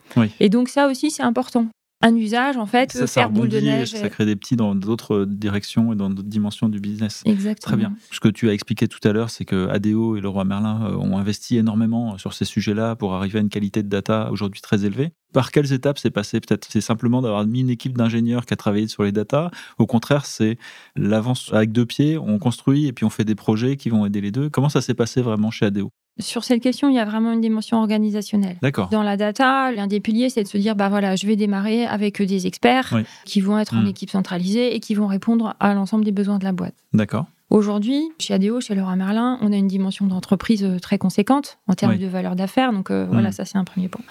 Et 0.41 0.49
donc 0.49 0.69
ça 0.69 0.89
aussi, 0.89 1.11
c'est 1.11 1.23
important 1.23 1.69
un 2.03 2.17
usage, 2.17 2.57
en 2.57 2.67
fait, 2.67 2.93
ça, 2.93 3.07
faire 3.07 3.31
boule 3.31 3.49
de 3.49 3.61
neige. 3.61 3.91
Ça 3.91 4.09
crée 4.09 4.27
des 4.27 4.37
petits 4.37 4.57
dans 4.57 4.75
d'autres 4.75 5.25
directions 5.25 5.93
et 5.93 5.97
dans 5.97 6.11
d'autres 6.11 6.29
dimensions 6.29 6.69
du 6.69 6.81
business. 6.81 7.23
Exactement. 7.25 7.71
Très 7.71 7.77
bien. 7.77 7.97
Ce 8.11 8.21
que 8.21 8.29
tu 8.29 8.49
as 8.49 8.53
expliqué 8.53 8.89
tout 8.89 8.99
à 9.07 9.13
l'heure, 9.13 9.31
c'est 9.31 9.45
que 9.45 9.69
ADO 9.69 10.17
et 10.17 10.21
le 10.21 10.29
roi 10.29 10.45
Merlin 10.45 10.87
euh, 10.87 10.97
ont 10.97 11.17
investi 11.17 11.57
énormément 11.57 12.19
sur 12.19 12.35
ces 12.35 12.45
sujets-là 12.45 12.97
pour 12.97 13.15
arriver 13.15 13.39
à 13.39 13.43
une 13.43 13.49
qualité 13.49 13.83
de 13.83 13.89
data 13.89 14.31
aujourd'hui 14.33 14.61
très 14.61 14.85
élevée. 14.85 15.13
Par 15.33 15.51
quelles 15.51 15.73
étapes 15.73 15.99
c'est 15.99 16.11
passé? 16.11 16.41
Peut-être 16.41 16.67
c'est 16.69 16.81
simplement 16.81 17.23
d'avoir 17.23 17.47
mis 17.47 17.61
une 17.61 17.71
équipe 17.71 17.97
d'ingénieurs 17.97 18.45
qui 18.45 18.53
a 18.53 18.57
travaillé 18.57 18.89
sur 18.89 19.05
les 19.05 19.13
data. 19.13 19.51
Au 19.79 19.87
contraire, 19.87 20.27
c'est 20.27 20.59
l'avance 20.97 21.51
avec 21.53 21.73
deux 21.73 21.87
pieds, 21.87 22.19
on 22.19 22.39
construit 22.39 22.87
et 22.87 22.93
puis 22.93 23.05
on 23.05 23.11
fait 23.11 23.25
des 23.25 23.35
projets 23.35 23.77
qui 23.77 23.89
vont 23.89 24.05
aider 24.05 24.21
les 24.21 24.31
deux. 24.31 24.51
Comment 24.51 24.69
ça 24.69 24.81
s'est 24.81 24.95
passé 24.95 25.23
vraiment 25.23 25.51
chez 25.51 25.67
ADO 25.67 25.91
sur 26.19 26.45
cette 26.45 26.63
question, 26.63 26.89
il 26.89 26.95
y 26.95 26.99
a 26.99 27.05
vraiment 27.05 27.33
une 27.33 27.41
dimension 27.41 27.79
organisationnelle. 27.79 28.57
D'accord. 28.63 28.89
Dans 28.91 29.03
la 29.03 29.17
data, 29.17 29.73
l'un 29.73 29.87
des 29.87 30.01
piliers, 30.01 30.31
c'est 30.31 30.43
de 30.43 30.49
se 30.49 30.59
dire, 30.59 30.77
bah 30.77 30.89
voilà, 30.89 31.17
je 31.17 31.27
vais 31.27 31.37
démarrer 31.37 31.87
avec 31.87 32.21
des 32.21 32.47
experts 32.47 32.95
qui 33.25 33.41
vont 33.41 33.59
être 33.59 33.75
en 33.75 33.83
hmm. 33.83 33.89
équipe 33.89 34.11
centralisée 34.11 34.75
et 34.75 34.81
qui 34.81 34.95
vont 34.95 35.07
répondre 35.07 35.55
à 35.59 35.75
l'ensemble 35.75 36.05
des 36.05 36.13
besoins 36.13 36.39
de 36.39 36.45
la 36.45 36.53
boîte. 36.53 36.75
D'accord. 36.93 37.27
Aujourd'hui, 37.51 38.11
chez 38.19 38.33
ADO, 38.35 38.61
chez 38.61 38.75
Laura 38.75 38.97
Merlin, 38.97 39.39
on 39.43 39.53
a 39.53 39.57
une 39.57 39.69
dimension 39.69 40.07
d'entreprise 40.07 40.65
euh, 40.65 40.79
très 40.79 40.97
conséquente 40.97 41.59
en 41.69 41.75
termes 41.75 41.99
de 41.99 42.07
valeur 42.07 42.35
d'affaires. 42.35 42.73
Donc 42.73 42.91
euh, 42.91 43.07
voilà, 43.11 43.29
hmm. 43.29 43.33
ça 43.33 43.45
c'est 43.45 43.59
un 43.59 43.65
premier 43.65 43.89
point. 43.89 44.05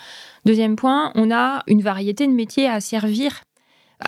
Deuxième 0.45 0.75
point, 0.75 1.11
on 1.15 1.31
a 1.31 1.63
une 1.67 1.81
variété 1.81 2.27
de 2.27 2.33
métiers 2.33 2.67
à 2.67 2.79
servir 2.79 3.41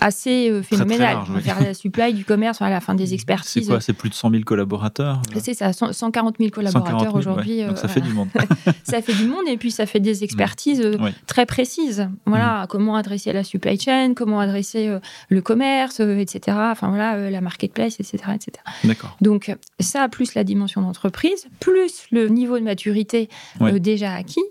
assez 0.01 0.50
euh, 0.50 0.62
très 0.62 0.77
phénoménal. 0.77 1.13
large, 1.15 1.27
On 1.29 1.33
va 1.33 1.39
oui. 1.39 1.43
faire 1.45 1.62
la 1.62 1.73
supply, 1.73 2.13
du 2.13 2.25
commerce, 2.25 2.62
à 2.62 2.69
la 2.69 2.79
fin 2.81 2.95
des 2.95 3.07
C'est 3.07 3.13
expertises. 3.15 3.67
quoi 3.67 3.81
C'est 3.81 3.93
plus 3.93 4.09
de 4.09 4.13
100 4.15 4.31
000 4.31 4.43
collaborateurs 4.43 5.21
euh, 5.35 5.39
C'est 5.41 5.53
ça, 5.53 5.73
100 5.73 5.93
140 5.93 6.35
000 6.39 6.50
140 6.50 6.53
collaborateurs 6.73 7.12
000, 7.12 7.17
aujourd'hui. 7.17 7.59
ouais. 7.59 7.67
Donc 7.67 7.77
euh, 7.77 7.81
ça 7.81 7.88
fait 7.88 8.01
du 8.01 8.12
monde. 8.13 8.29
ça 8.83 9.01
fait 9.01 9.13
du 9.13 9.25
monde 9.25 9.47
et 9.47 9.57
puis 9.57 9.71
ça 9.71 9.85
fait 9.85 10.00
des 10.00 10.23
expertises 10.23 10.81
euh, 10.81 10.97
Ouais. 10.97 11.13
très 11.27 11.45
précises. 11.45 12.07
Voilà, 12.25 12.65
comment 12.69 12.95
adresser 12.95 13.33
la 13.33 13.43
supply 13.43 13.79
chain, 13.79 14.13
comment 14.15 14.39
adresser 14.39 14.88
euh, 14.88 15.00
le 15.29 15.41
commerce, 15.41 16.00
euh, 16.00 16.17
etc. 16.17 16.57
Enfin 16.71 16.89
voilà, 16.89 17.15
euh, 17.15 17.29
la 17.29 17.41
marketplace, 17.41 18.00
etc., 18.00 18.17
etc. 18.35 18.51
D'accord. 18.83 19.17
Donc 19.21 19.55
ça, 19.79 20.07
plus 20.09 20.35
la 20.35 20.43
dimension 20.43 20.81
d'entreprise, 20.81 21.47
plus 21.59 22.05
le 22.12 22.27
niveau 22.29 22.57
de 22.59 22.63
maturité 22.63 23.29
euh, 23.62 23.65
Ouais. 23.65 23.79
déjà 23.79 24.13
acquis, 24.13 24.43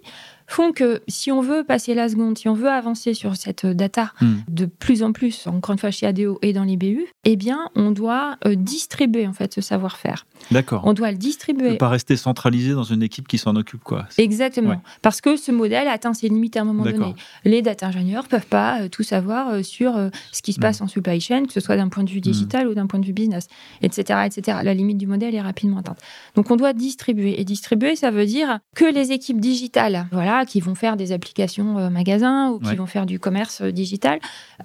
font 0.47 0.73
que 0.73 1.03
si 1.09 1.31
on 1.33 1.41
veut 1.41 1.65
passer 1.65 1.95
la 1.95 2.09
seconde, 2.09 2.39
si 2.39 2.49
on 2.49 2.55
veut 2.55 2.69
avancer 2.71 3.15
sur 3.15 3.37
cette 3.37 3.65
euh, 3.65 3.75
data 3.75 4.13
Hmm. 4.21 4.37
de 4.49 4.67
plus 4.67 5.03
en 5.03 5.13
plus, 5.13 5.47
encore 5.47 5.73
une 5.73 5.79
fois 5.79 5.91
chez 5.91 6.07
ADO 6.07 6.39
et 6.43 6.53
dans 6.53 6.65
les 6.65 6.77
BU, 6.77 7.07
eh 7.25 7.37
bien, 7.37 7.69
on 7.75 7.91
doit 7.93 8.37
euh, 8.47 8.55
distribuer 8.55 9.27
en 9.27 9.33
fait 9.33 9.53
ce 9.55 9.61
savoir-faire. 9.61 10.27
D'accord. 10.51 10.83
On 10.85 10.93
doit 10.93 11.09
le 11.11 11.17
Ne 11.17 11.21
distribuer. 11.21 11.77
pas 11.77 11.89
rester 11.89 12.17
centralisé 12.17 12.73
dans 12.73 12.83
une 12.85 13.03
équipe 13.03 13.29
qui 13.29 13.39
s'en 13.39 13.55
occupe, 13.57 13.83
quoi. 13.85 14.07
Exactement. 14.19 14.71
Ouais. 14.71 14.79
Parce 15.03 15.21
que 15.21 15.37
ce 15.37 15.53
modèle 15.53 15.89
atteint 15.89 16.15
ses 16.15 16.29
limites 16.29 16.57
à 16.57 16.63
un 16.63 16.65
moment 16.65 16.85
donné. 16.85 17.15
Les 17.45 17.63
data 17.63 17.87
ingénieurs 17.87 18.29
peuvent 18.29 18.47
pas 18.47 18.83
euh, 18.83 18.89
tout 18.89 19.03
savoir 19.03 19.49
euh, 19.51 19.63
sur 19.63 19.95
ce 20.33 20.43
qui 20.43 20.53
se 20.53 20.59
Mm. 20.59 20.63
passe 20.63 20.81
en 20.81 20.87
supply 20.89 21.21
chain, 21.21 21.45
que 21.47 21.53
ce 21.53 21.61
soit 21.61 21.77
d'un 21.77 21.89
point 21.89 22.05
de 22.05 22.11
vue 22.11 22.21
digital 22.21 22.69
ou 22.69 22.75
d'un 22.75 22.87
point 22.87 23.01
de 23.01 23.07
vue 23.07 23.13
business, 23.13 23.49
etc., 23.83 24.21
etc. 24.27 24.59
La 24.63 24.75
limite 24.75 24.99
du 24.99 25.07
modèle 25.07 25.35
est 25.35 25.41
rapidement 25.41 25.79
atteinte. 25.79 25.99
Donc 26.35 26.51
on 26.51 26.57
doit 26.57 26.73
distribuer. 26.73 27.41
Et 27.41 27.45
distribuer, 27.45 27.97
ça 27.97 28.11
veut 28.11 28.27
dire 28.27 28.59
que 28.77 28.85
les 28.85 29.13
équipes 29.13 29.41
digitales, 29.41 30.07
voilà, 30.13 30.42
qui 30.45 30.61
vont 30.61 30.75
faire 30.75 30.97
des 30.97 31.13
applications 31.13 31.79
euh, 31.79 31.91
magasins 31.91 32.51
ou 32.51 32.59
qui 32.59 32.69
Ouais. 32.69 32.75
vont 32.77 32.87
faire 32.87 33.07
du 33.07 33.19
commerce 33.19 33.61
euh, 33.63 33.71
digital, 33.73 34.19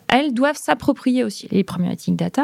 elles 0.09 0.33
doivent 0.33 0.57
s'approprier 0.57 1.23
aussi 1.23 1.47
les 1.51 1.63
problématiques 1.63 2.15
data. 2.15 2.43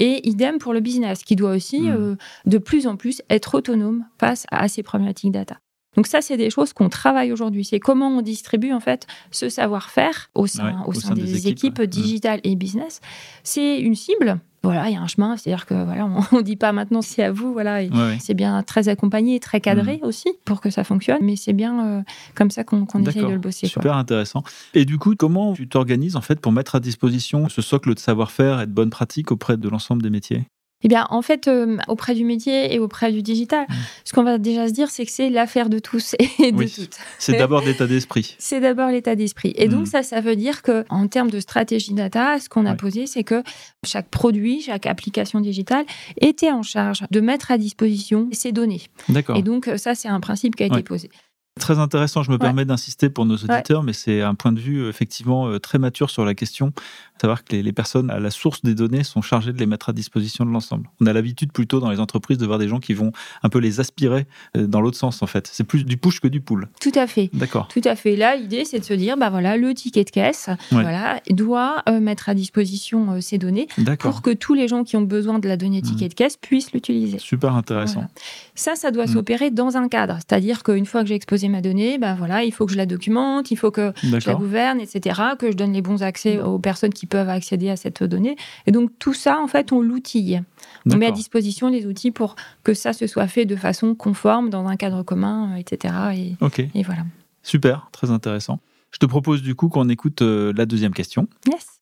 Et 0.00 0.28
idem 0.28 0.58
pour 0.58 0.72
le 0.72 0.80
business, 0.80 1.22
qui 1.24 1.36
doit 1.36 1.50
aussi 1.52 1.80
Mm. 1.82 1.94
euh, 1.96 2.16
de 2.46 2.58
plus 2.58 2.86
en 2.86 2.96
plus 2.96 3.22
être 3.30 3.54
autonome 3.54 4.04
face 4.18 4.46
à 4.50 4.68
ces 4.68 4.82
problématiques 4.82 5.32
data. 5.32 5.56
Donc 5.98 6.06
ça, 6.06 6.20
c'est 6.22 6.36
des 6.36 6.48
choses 6.48 6.72
qu'on 6.72 6.88
travaille 6.88 7.32
aujourd'hui. 7.32 7.64
C'est 7.64 7.80
comment 7.80 8.06
on 8.06 8.22
distribue 8.22 8.72
en 8.72 8.78
fait 8.78 9.08
ce 9.32 9.48
savoir-faire 9.48 10.30
au 10.36 10.46
sein, 10.46 10.66
Ouais, 10.66 10.72
au 10.86 10.90
au 10.90 10.94
sein 10.94 11.08
sein 11.08 11.14
des, 11.14 11.22
des 11.22 11.48
équipes, 11.48 11.50
équipes, 11.50 11.78
ouais. 11.80 11.86
Mm. 11.86 11.90
digitales 11.90 12.40
et 12.44 12.54
business. 12.54 13.00
C'est 13.42 13.80
une 13.80 13.96
cible. 13.96 14.38
Voilà, 14.62 14.88
il 14.88 14.94
y 14.94 14.96
a 14.96 15.00
un 15.00 15.08
chemin. 15.08 15.36
C'est-à-dire 15.36 15.66
que 15.66 15.74
voilà, 15.74 16.06
on, 16.06 16.20
on 16.36 16.40
dit 16.40 16.54
pas 16.54 16.70
maintenant 16.70 17.02
c'est 17.02 17.24
à 17.24 17.32
vous. 17.32 17.52
Voilà, 17.52 17.82
et 17.82 17.90
Ouais, 17.90 17.96
ouais. 17.96 18.18
c'est 18.20 18.34
bien 18.34 18.62
très 18.62 18.88
accompagné, 18.88 19.40
très 19.40 19.60
cadré 19.60 19.98
aussi 20.04 20.28
pour 20.44 20.60
que 20.60 20.70
ça 20.70 20.84
fonctionne. 20.84 21.18
Mais 21.22 21.34
c'est 21.34 21.52
bien 21.52 21.84
euh, 21.84 22.02
comme 22.36 22.52
ça 22.52 22.62
qu'on 22.62 22.86
qu'on 22.86 23.02
essaye 23.04 23.22
de 23.22 23.32
le 23.32 23.38
bosser. 23.38 23.66
quoi. 23.66 23.82
Super 23.82 23.96
intéressant. 23.96 24.44
Et 24.74 24.84
du 24.84 24.98
coup, 24.98 25.16
comment 25.18 25.52
tu 25.54 25.66
t'organises 25.68 26.14
en 26.14 26.20
fait 26.20 26.40
pour 26.40 26.52
mettre 26.52 26.76
à 26.76 26.80
disposition 26.80 27.48
ce 27.48 27.60
socle 27.60 27.92
de 27.92 27.98
savoir-faire 27.98 28.60
et 28.60 28.66
de 28.66 28.72
bonnes 28.72 28.90
pratiques 28.90 29.32
auprès 29.32 29.56
de 29.56 29.68
l'ensemble 29.68 30.02
des 30.02 30.10
métiers? 30.10 30.44
Eh 30.84 30.88
bien, 30.88 31.06
en 31.10 31.22
fait, 31.22 31.48
euh, 31.48 31.76
auprès 31.88 32.14
du 32.14 32.24
métier 32.24 32.72
et 32.72 32.78
auprès 32.78 33.10
du 33.12 33.20
digital, 33.22 33.66
Mm. 33.68 33.72
ce 34.04 34.12
qu'on 34.12 34.22
va 34.22 34.38
déjà 34.38 34.68
se 34.68 34.72
dire, 34.72 34.90
c'est 34.90 35.04
que 35.04 35.10
c'est 35.10 35.28
l'affaire 35.28 35.68
de 35.68 35.78
tous 35.80 36.14
et 36.38 36.52
de 36.52 36.56
Oui. 36.56 36.72
toutes. 36.72 36.96
C'est 37.18 37.36
d'abord 37.36 37.62
l'état 37.64 37.86
d'esprit. 37.88 38.36
C'est 38.38 38.60
d'abord 38.60 38.88
l'état 38.90 39.16
d'esprit. 39.16 39.52
Et 39.56 39.66
donc 39.68 39.82
Mm. 39.82 39.86
ça, 39.86 40.02
ça 40.04 40.20
veut 40.20 40.36
dire 40.36 40.62
que 40.62 40.84
en 40.88 41.08
termes 41.08 41.30
de 41.30 41.40
stratégie 41.40 41.94
data, 41.94 42.38
ce 42.38 42.48
qu'on 42.48 42.64
a 42.66 42.74
posé, 42.76 43.06
c'est 43.06 43.24
que 43.24 43.42
chaque 43.84 44.08
produit, 44.08 44.60
chaque 44.62 44.86
application 44.86 45.40
digitale 45.40 45.84
était 46.20 46.52
en 46.52 46.62
charge 46.62 47.04
de 47.10 47.20
mettre 47.20 47.50
à 47.50 47.58
disposition 47.58 48.28
ces 48.32 48.52
données. 48.52 48.82
D'accord. 49.08 49.36
Et 49.36 49.42
donc 49.42 49.68
ça, 49.76 49.94
c'est 49.96 50.08
un 50.08 50.20
principe 50.20 50.54
qui 50.54 50.62
a 50.62 50.66
été 50.66 50.82
posé. 50.82 51.10
Très 51.58 51.78
intéressant. 51.78 52.22
Je 52.22 52.30
me 52.30 52.34
Ouais. 52.36 52.38
permets 52.40 52.64
d'insister 52.64 53.10
pour 53.10 53.26
nos 53.26 53.36
auditeurs, 53.36 53.82
mais 53.82 53.92
c'est 53.92 54.22
un 54.22 54.34
point 54.34 54.52
de 54.52 54.60
vue 54.60 54.78
euh, 54.82 54.88
effectivement 54.88 55.46
euh, 55.48 55.58
très 55.58 55.78
mature 55.78 56.08
sur 56.10 56.24
la 56.24 56.34
question. 56.34 56.72
Savoir 57.20 57.42
que 57.44 57.52
les, 57.52 57.62
les 57.64 57.72
personnes 57.72 58.10
à 58.10 58.20
la 58.20 58.30
source 58.30 58.62
des 58.62 58.74
données 58.76 59.02
sont 59.02 59.22
chargées 59.22 59.52
de 59.52 59.58
les 59.58 59.66
mettre 59.66 59.88
à 59.88 59.92
disposition 59.92 60.44
de 60.46 60.50
l'ensemble. 60.50 60.88
On 61.00 61.06
a 61.06 61.12
l'habitude 61.12 61.52
plutôt 61.52 61.80
dans 61.80 61.90
les 61.90 61.98
entreprises 61.98 62.38
de 62.38 62.46
voir 62.46 62.58
des 62.60 62.68
gens 62.68 62.78
qui 62.78 62.94
vont 62.94 63.10
un 63.42 63.48
peu 63.48 63.58
les 63.58 63.80
aspirer 63.80 64.26
euh, 64.56 64.66
dans 64.68 64.80
l'autre 64.80 64.96
sens 64.96 65.20
en 65.22 65.26
fait. 65.26 65.48
C'est 65.52 65.64
plus 65.64 65.84
du 65.84 65.96
push 65.96 66.20
que 66.20 66.28
du 66.28 66.40
pull. 66.40 66.68
Tout 66.80 66.92
à 66.94 67.06
fait. 67.08 67.28
D'accord. 67.32 67.66
Tout 67.68 67.80
à 67.84 67.96
fait. 67.96 68.14
Là, 68.16 68.36
l'idée, 68.36 68.64
c'est 68.64 68.78
de 68.78 68.84
se 68.84 68.94
dire, 68.94 69.16
bah 69.16 69.30
voilà, 69.30 69.56
le 69.56 69.74
ticket 69.74 70.04
de 70.04 70.10
caisse, 70.10 70.48
Ouais. 70.70 70.82
voilà, 70.82 71.20
doit 71.30 71.82
euh, 71.88 71.98
mettre 72.00 72.28
à 72.28 72.34
disposition 72.34 73.14
euh, 73.14 73.20
ces 73.20 73.38
données 73.38 73.66
pour 73.98 74.22
que 74.22 74.30
tous 74.30 74.54
les 74.54 74.68
gens 74.68 74.84
qui 74.84 74.96
ont 74.96 75.02
besoin 75.02 75.38
de 75.40 75.48
la 75.48 75.56
donnée 75.56 75.82
ticket 75.82 76.08
de 76.08 76.14
caisse 76.14 76.36
puissent 76.36 76.72
l'utiliser. 76.72 77.18
Super 77.18 77.54
intéressant. 77.56 77.94
Voilà. 77.94 78.08
Ça, 78.54 78.74
ça 78.76 78.90
doit 78.92 79.04
Mm. 79.04 79.12
s'opérer 79.12 79.50
dans 79.50 79.76
un 79.76 79.88
cadre. 79.88 80.16
C'est-à-dire 80.18 80.62
qu'une 80.62 80.86
fois 80.86 81.02
que 81.02 81.08
j'ai 81.08 81.14
exposé 81.14 81.47
ma 81.48 81.60
donnée, 81.60 81.98
ben 81.98 82.14
voilà, 82.14 82.44
il 82.44 82.52
faut 82.52 82.66
que 82.66 82.72
je 82.72 82.76
la 82.76 82.86
documente, 82.86 83.50
il 83.50 83.56
faut 83.56 83.70
que 83.70 83.92
je 84.02 84.26
la 84.26 84.34
gouverne, 84.34 84.80
etc., 84.80 85.20
que 85.38 85.50
je 85.50 85.56
donne 85.56 85.72
les 85.72 85.82
bons 85.82 86.02
accès 86.02 86.40
aux 86.40 86.58
personnes 86.58 86.92
qui 86.92 87.06
peuvent 87.06 87.28
accéder 87.28 87.70
à 87.70 87.76
cette 87.76 88.02
donnée. 88.02 88.36
Et 88.66 88.72
donc, 88.72 88.90
tout 88.98 89.14
ça, 89.14 89.38
en 89.40 89.46
fait, 89.46 89.72
on 89.72 89.80
l'outille. 89.80 90.42
On 90.90 90.96
met 90.96 91.06
à 91.06 91.10
disposition 91.10 91.68
les 91.68 91.86
outils 91.86 92.10
pour 92.10 92.36
que 92.64 92.74
ça 92.74 92.92
se 92.92 93.06
soit 93.06 93.26
fait 93.26 93.44
de 93.44 93.56
façon 93.56 93.94
conforme, 93.94 94.50
dans 94.50 94.66
un 94.66 94.76
cadre 94.76 95.02
commun, 95.02 95.52
euh, 95.52 95.56
etc. 95.56 95.94
Et, 96.14 96.82
voilà. 96.82 97.02
Super. 97.42 97.88
Très 97.92 98.10
intéressant. 98.10 98.60
Je 98.90 98.98
te 98.98 99.06
propose 99.06 99.42
du 99.42 99.54
coup 99.54 99.68
qu'on 99.68 99.88
écoute 99.88 100.22
euh, 100.22 100.52
la 100.56 100.66
deuxième 100.66 100.94
question. 100.94 101.28
Yes. 101.46 101.80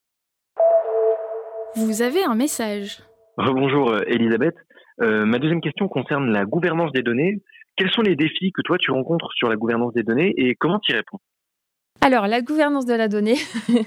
Vous 1.77 2.03
avez 2.03 2.25
un 2.25 2.35
message. 2.35 3.03
Bonjour 3.37 3.95
Elisabeth. 4.07 4.57
Euh, 5.03 5.27
ma 5.27 5.39
deuxième 5.39 5.61
question 5.61 5.89
concerne 5.89 6.31
la 6.31 6.45
gouvernance 6.45 6.93
des 6.93 7.03
données. 7.03 7.43
Quels 7.77 7.91
sont 7.91 8.03
les 8.03 8.17
défis 8.17 8.53
que 8.53 8.63
toi 8.63 8.79
tu 8.79 8.91
rencontres 8.91 9.33
sur 9.35 9.49
la 9.49 9.57
gouvernance 9.57 9.93
des 9.93 10.03
données 10.03 10.33
et 10.37 10.55
comment 10.55 10.79
tu 10.79 10.93
y 10.93 10.95
réponds? 10.95 11.19
Alors, 12.03 12.27
la 12.27 12.41
gouvernance 12.41 12.87
de 12.87 12.95
la 12.95 13.09
donnée, 13.09 13.37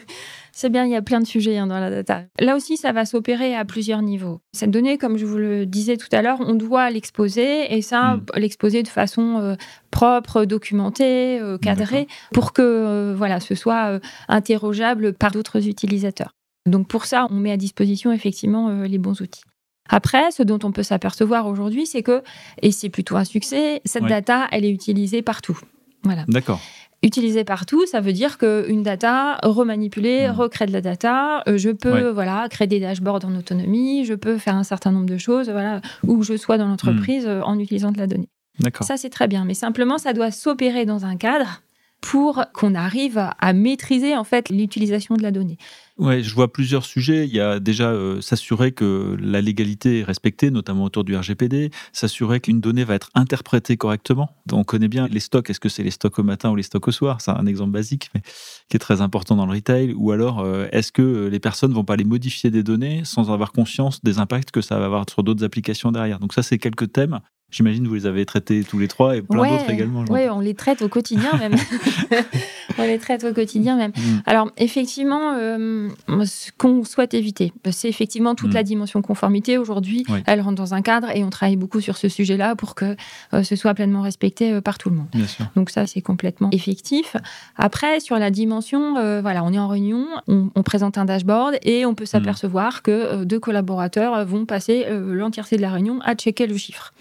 c'est 0.51 0.69
bien, 0.69 0.83
il 0.83 0.91
y 0.91 0.95
a 0.95 1.01
plein 1.01 1.21
de 1.21 1.25
sujets 1.25 1.57
hein, 1.57 1.67
dans 1.67 1.79
la 1.79 1.89
data. 1.89 2.23
Là 2.39 2.55
aussi, 2.55 2.75
ça 2.75 2.91
va 2.91 3.05
s'opérer 3.05 3.55
à 3.55 3.65
plusieurs 3.65 4.01
niveaux. 4.01 4.41
Cette 4.51 4.71
donnée, 4.71 4.97
comme 4.97 5.17
je 5.17 5.25
vous 5.25 5.37
le 5.37 5.65
disais 5.65 5.95
tout 5.95 6.09
à 6.11 6.21
l'heure, 6.21 6.39
on 6.41 6.53
doit 6.55 6.89
l'exposer 6.89 7.73
et 7.73 7.81
ça, 7.81 8.15
Mm. 8.17 8.25
l'exposer 8.35 8.83
de 8.83 8.87
façon 8.87 9.37
euh, 9.37 9.55
propre, 9.91 10.45
documentée, 10.45 11.39
euh, 11.39 11.57
cadrée, 11.57 12.07
pour 12.33 12.51
que 12.51 12.61
euh, 12.61 13.13
voilà, 13.15 13.39
ce 13.39 13.55
soit 13.55 13.99
interrogeable 14.27 15.13
par 15.13 15.31
d'autres 15.31 15.67
utilisateurs. 15.67 16.33
Donc 16.65 16.87
pour 16.87 17.05
ça, 17.05 17.27
on 17.29 17.35
met 17.35 17.51
à 17.51 17.57
disposition 17.57 18.11
effectivement 18.11 18.83
les 18.83 18.97
bons 18.97 19.21
outils. 19.21 19.43
Après, 19.89 20.31
ce 20.31 20.43
dont 20.43 20.59
on 20.63 20.71
peut 20.71 20.83
s'apercevoir 20.83 21.47
aujourd'hui, 21.47 21.85
c'est 21.85 22.03
que, 22.03 22.21
et 22.61 22.71
c'est 22.71 22.89
plutôt 22.89 23.17
un 23.17 23.25
succès, 23.25 23.81
cette 23.85 24.05
data, 24.05 24.47
elle 24.51 24.63
est 24.65 24.71
utilisée 24.71 25.21
partout. 25.21 25.59
Voilà. 26.03 26.23
D'accord. 26.27 26.61
Utilisée 27.01 27.43
partout, 27.45 27.85
ça 27.85 28.01
veut 28.01 28.11
dire 28.13 28.37
qu'une 28.37 28.83
data 28.83 29.37
remanipulée, 29.43 30.27
Mhm. 30.27 30.35
recrée 30.35 30.65
de 30.65 30.73
la 30.73 30.81
data, 30.81 31.43
euh, 31.47 31.57
je 31.57 31.69
peux 31.69 31.93
Ouais. 32.07 32.11
voilà 32.11 32.47
créer 32.49 32.67
des 32.67 32.79
dashboards 32.81 33.23
en 33.25 33.35
autonomie, 33.35 34.03
je 34.05 34.13
peux 34.15 34.37
faire 34.37 34.55
un 34.55 34.63
certain 34.63 34.91
nombre 34.91 35.05
de 35.05 35.17
choses, 35.17 35.49
voilà, 35.49 35.79
où 36.05 36.23
je 36.23 36.35
sois 36.35 36.57
dans 36.57 36.67
l'entreprise 36.67 37.25
euh, 37.25 37.41
en 37.41 37.57
utilisant 37.57 37.91
de 37.91 37.97
la 37.99 38.07
donnée. 38.07 38.27
D'accord. 38.59 38.85
Ça, 38.85 38.97
c'est 38.97 39.09
très 39.09 39.29
bien, 39.29 39.45
mais 39.45 39.53
simplement, 39.53 39.97
ça 39.97 40.11
doit 40.11 40.31
s'opérer 40.31 40.85
dans 40.85 41.05
un 41.05 41.15
cadre 41.15 41.61
pour 42.01 42.45
qu'on 42.53 42.75
arrive 42.75 43.17
à, 43.17 43.53
maîtriser 43.53 44.15
en 44.15 44.23
fait 44.23 44.49
l'utilisation 44.49 45.15
de 45.15 45.23
la 45.23 45.31
donnée. 45.31 45.57
Ouais, 45.97 46.23
je 46.23 46.33
vois 46.33 46.51
plusieurs 46.51 46.85
sujets. 46.85 47.25
Il 47.25 47.33
y 47.33 47.41
a 47.41 47.59
déjà 47.59 47.89
euh, 47.89 48.21
s'assurer 48.21 48.71
que 48.71 49.17
la 49.19 49.41
légalité 49.41 49.99
est 49.99 50.03
respectée, 50.03 50.49
notamment 50.49 50.85
autour 50.85 51.03
du 51.03 51.15
RGPD, 51.15 51.71
s'assurer 51.91 52.39
qu'une 52.39 52.61
donnée 52.61 52.85
va 52.85 52.95
être 52.95 53.09
interprétée 53.15 53.75
correctement. 53.75 54.29
On 54.53 54.63
connaît 54.63 54.87
bien 54.87 55.07
les 55.09 55.19
stocks. 55.19 55.49
Est-ce 55.49 55.59
que 55.59 55.67
c'est 55.67 55.83
les 55.83 55.91
stocks 55.91 56.17
au 56.17 56.23
matin 56.23 56.51
ou 56.51 56.55
les 56.55 56.63
stocks 56.63 56.87
au 56.87 56.91
soir? 56.91 57.19
C'est 57.19 57.31
un 57.31 57.45
exemple 57.45 57.71
basique, 57.71 58.09
mais 58.15 58.21
qui 58.69 58.77
est 58.77 58.79
très 58.79 59.01
important 59.01 59.35
dans 59.35 59.45
le 59.45 59.51
retail. 59.51 59.93
Ou 59.93 60.11
alors, 60.11 60.39
euh, 60.39 60.67
est-ce 60.71 60.93
que 60.93 61.27
les 61.27 61.39
personnes 61.39 61.73
vont 61.73 61.83
pas 61.83 61.95
aller 61.95 62.05
modifier 62.05 62.49
des 62.49 62.63
données 62.63 63.01
sans 63.03 63.29
avoir 63.29 63.51
conscience 63.51 64.01
des 64.01 64.19
impacts 64.19 64.51
que 64.51 64.61
ça 64.61 64.79
va 64.79 64.85
avoir 64.85 65.05
sur 65.09 65.23
d'autres 65.23 65.43
applications 65.43 65.91
derrière? 65.91 66.19
Donc 66.19 66.31
ça, 66.31 66.43
c'est 66.43 66.59
quelques 66.59 66.93
thèmes. 66.93 67.19
J'imagine 67.51 67.83
que 67.83 67.89
vous 67.89 67.95
les 67.95 68.05
avez 68.05 68.25
traités 68.25 68.63
tous 68.63 68.77
les 68.79 68.87
trois 68.87 69.15
et 69.17 69.21
plein 69.21 69.39
Ouais, 69.39 69.49
d'autres 69.49 69.69
également. 69.71 70.03
Ouais, 70.05 70.29
on 70.29 70.39
les 70.39 70.53
traite 70.53 70.81
au 70.83 70.87
quotidien 70.87 71.31
même. 71.39 71.55
on 72.77 72.83
les 72.83 72.99
traite 72.99 73.23
au 73.23 73.33
quotidien 73.33 73.75
même. 73.75 73.91
Mm. 73.95 74.17
Alors, 74.25 74.51
effectivement, 74.57 75.33
euh, 75.37 75.89
ce 76.25 76.51
qu'on 76.57 76.83
souhaite 76.83 77.13
éviter, 77.13 77.51
c'est 77.71 77.89
effectivement 77.89 78.35
toute 78.35 78.51
Mm. 78.51 78.53
la 78.55 78.63
dimension 78.63 79.01
conformité. 79.01 79.57
Aujourd'hui, 79.57 80.05
Oui. 80.09 80.19
elle 80.27 80.41
rentre 80.41 80.55
dans 80.55 80.73
un 80.73 80.81
cadre 80.81 81.09
et 81.15 81.23
on 81.23 81.29
travaille 81.29 81.55
beaucoup 81.55 81.81
sur 81.81 81.97
ce 81.97 82.07
sujet-là 82.07 82.55
pour 82.55 82.75
que 82.75 82.95
euh, 83.33 83.43
ce 83.43 83.55
soit 83.55 83.73
pleinement 83.73 84.01
respecté 84.01 84.51
euh, 84.53 84.61
par 84.61 84.77
tout 84.77 84.89
le 84.89 84.95
monde. 84.97 85.07
Bien 85.13 85.27
sûr. 85.27 85.45
Donc 85.55 85.69
ça, 85.71 85.87
c'est 85.87 86.01
complètement 86.01 86.49
effectif. 86.51 87.15
Après, 87.57 87.99
sur 87.99 88.17
la 88.19 88.29
dimension, 88.31 88.93
voilà, 89.21 89.43
on 89.43 89.51
est 89.53 89.59
en 89.59 89.67
réunion, 89.67 90.05
on, 90.27 90.49
on 90.55 90.63
présente 90.63 90.97
un 90.97 91.05
dashboard 91.05 91.55
et 91.63 91.85
on 91.85 91.95
peut 91.95 92.05
s'apercevoir 92.05 92.81
que 92.83 92.91
euh, 92.91 93.25
deux 93.25 93.39
collaborateurs 93.39 94.23
vont 94.25 94.45
passer 94.45 94.85
l'entièreté 94.89 95.57
de 95.57 95.61
la 95.61 95.71
réunion 95.71 95.99
à 96.03 96.13
checker 96.15 96.45
le 96.47 96.57
chiffre. 96.57 96.93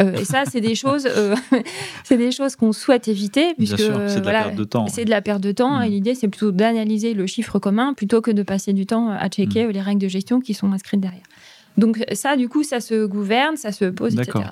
Euh, 0.00 0.14
et 0.14 0.24
ça, 0.24 0.44
c'est 0.50 0.60
des 0.60 0.74
choses, 0.74 1.06
euh, 1.10 1.34
c'est 2.04 2.16
des 2.16 2.30
choses 2.32 2.56
qu'on 2.56 2.72
souhaite 2.72 3.08
éviter 3.08 3.42
Bien 3.44 3.54
puisque 3.56 3.78
sûr, 3.78 4.00
c'est 4.08 4.20
de 4.20 4.26
la 4.26 4.42
perte 4.44 4.54
de 4.56 4.64
temps. 4.64 4.86
c'est 4.88 5.04
de 5.04 5.10
la 5.10 5.22
perte 5.22 5.40
de 5.42 5.52
temps 5.52 5.78
Mm. 5.78 5.82
et 5.84 5.88
l'idée, 5.90 6.14
c'est 6.14 6.28
plutôt 6.28 6.50
d'analyser 6.52 7.14
le 7.14 7.26
chiffre 7.26 7.58
commun 7.58 7.94
plutôt 7.94 8.20
que 8.20 8.30
de 8.30 8.42
passer 8.42 8.72
du 8.72 8.86
temps 8.86 9.10
à 9.10 9.28
checker 9.28 9.66
Mm. 9.66 9.70
les 9.70 9.80
règles 9.80 10.00
de 10.00 10.08
gestion 10.08 10.40
qui 10.40 10.54
sont 10.54 10.72
inscrites 10.72 11.00
derrière. 11.00 11.22
Donc 11.76 12.04
ça, 12.12 12.36
du 12.36 12.48
coup, 12.48 12.64
ça 12.64 12.80
se 12.80 13.06
gouverne, 13.06 13.56
ça 13.56 13.70
se 13.70 13.84
pose, 13.84 14.14
etc. 14.18 14.46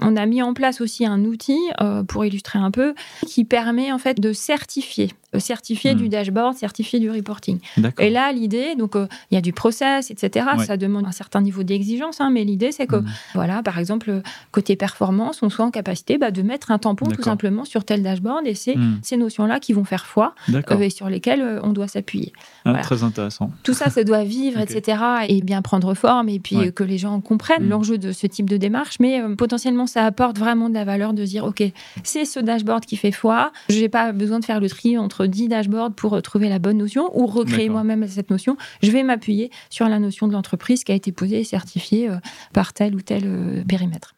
On 0.00 0.16
a 0.16 0.26
mis 0.26 0.42
en 0.42 0.52
place 0.52 0.80
aussi 0.80 1.06
un 1.06 1.24
outil, 1.24 1.58
euh, 1.80 2.02
pour 2.02 2.24
illustrer 2.24 2.58
un 2.58 2.72
peu, 2.72 2.94
qui 3.26 3.44
permet 3.44 3.92
en 3.92 3.98
fait 3.98 4.18
de 4.20 4.32
certifier 4.32 5.10
certifié 5.38 5.94
du 5.94 6.04
Hmm. 6.06 6.08
dashboard, 6.08 6.54
certifié 6.56 6.98
du 6.98 7.10
reporting. 7.10 7.58
Et 7.98 8.10
là, 8.10 8.32
l'idée, 8.32 8.74
donc 8.76 8.96
euh, 8.96 9.06
il 9.30 9.34
y 9.34 9.38
a 9.38 9.40
du 9.40 9.52
process, 9.52 10.10
etc. 10.10 10.46
Ouais. 10.58 10.64
Ça 10.66 10.76
demande 10.76 11.06
un 11.06 11.12
certain 11.12 11.40
niveau 11.40 11.62
d'exigence, 11.62 12.20
hein, 12.20 12.30
mais 12.30 12.44
l'idée, 12.44 12.72
c'est 12.72 12.86
que, 12.86 12.96
Hmm. 12.96 13.06
voilà, 13.34 13.62
par 13.62 13.78
exemple, 13.78 14.10
euh, 14.10 14.20
côté 14.50 14.76
performance, 14.76 15.42
on 15.42 15.48
soit 15.50 15.64
en 15.64 15.70
capacité 15.70 16.18
bah, 16.18 16.30
de 16.30 16.42
mettre 16.42 16.70
un 16.70 16.78
tampon 16.78 17.06
tout 17.06 17.22
simplement 17.22 17.64
sur 17.64 17.84
tel 17.84 18.02
dashboard, 18.02 18.46
et 18.46 18.54
c'est 18.54 18.76
Hmm. 18.76 18.98
ces 19.02 19.16
notions-là 19.16 19.60
qui 19.60 19.72
vont 19.72 19.84
faire 19.84 20.06
foi 20.06 20.34
euh, 20.52 20.78
et 20.80 20.90
sur 20.90 21.08
lesquelles 21.08 21.40
euh, 21.42 21.60
on 21.62 21.72
doit 21.72 21.88
s'appuyer. 21.88 22.32
Ah, 22.64 22.70
voilà. 22.70 22.80
Très 22.82 23.02
intéressant. 23.02 23.50
Tout 23.62 23.74
ça, 23.74 23.90
ça 23.90 24.04
doit 24.04 24.24
vivre, 24.24 24.60
etc. 24.60 24.98
et 25.28 25.40
bien 25.42 25.62
prendre 25.62 25.94
forme, 25.94 26.28
et 26.28 26.38
puis 26.40 26.56
Ouais. 26.56 26.66
euh, 26.68 26.70
que 26.70 26.84
les 26.84 26.98
gens 26.98 27.20
comprennent 27.20 27.68
l'enjeu 27.68 27.98
de 27.98 28.12
ce 28.12 28.26
type 28.26 28.48
de 28.50 28.56
démarche. 28.56 28.96
Mais 29.00 29.20
euh, 29.20 29.34
potentiellement, 29.34 29.86
ça 29.86 30.04
apporte 30.04 30.38
vraiment 30.38 30.68
de 30.68 30.74
la 30.74 30.84
valeur 30.84 31.12
de 31.14 31.24
dire, 31.24 31.44
OK, 31.44 31.62
c'est 32.02 32.24
ce 32.24 32.40
dashboard 32.40 32.84
qui 32.84 32.96
fait 32.96 33.12
foi. 33.12 33.52
Je 33.68 33.80
n'ai 33.80 33.88
pas 33.88 34.12
besoin 34.12 34.38
de 34.40 34.44
faire 34.44 34.60
le 34.60 34.68
tri 34.68 34.98
entre 34.98 35.21
10 35.26 35.48
dashboards 35.48 35.94
pour 35.94 36.14
euh, 36.14 36.20
trouver 36.20 36.48
la 36.48 36.58
bonne 36.58 36.78
notion 36.78 37.10
ou 37.18 37.26
recréer 37.26 37.68
moi-même 37.68 38.06
cette 38.06 38.30
notion. 38.30 38.56
Je 38.82 38.90
vais 38.90 39.02
m'appuyer 39.02 39.50
sur 39.70 39.88
la 39.88 39.98
notion 39.98 40.28
de 40.28 40.32
l'entreprise 40.32 40.84
qui 40.84 40.92
a 40.92 40.94
été 40.94 41.12
posée 41.12 41.40
et 41.40 41.44
certifiée 41.44 42.08
euh, 42.08 42.16
par 42.52 42.72
tel 42.72 42.94
ou 42.94 43.00
tel 43.00 43.22
euh, 43.26 43.64
périmètre. 43.64 44.14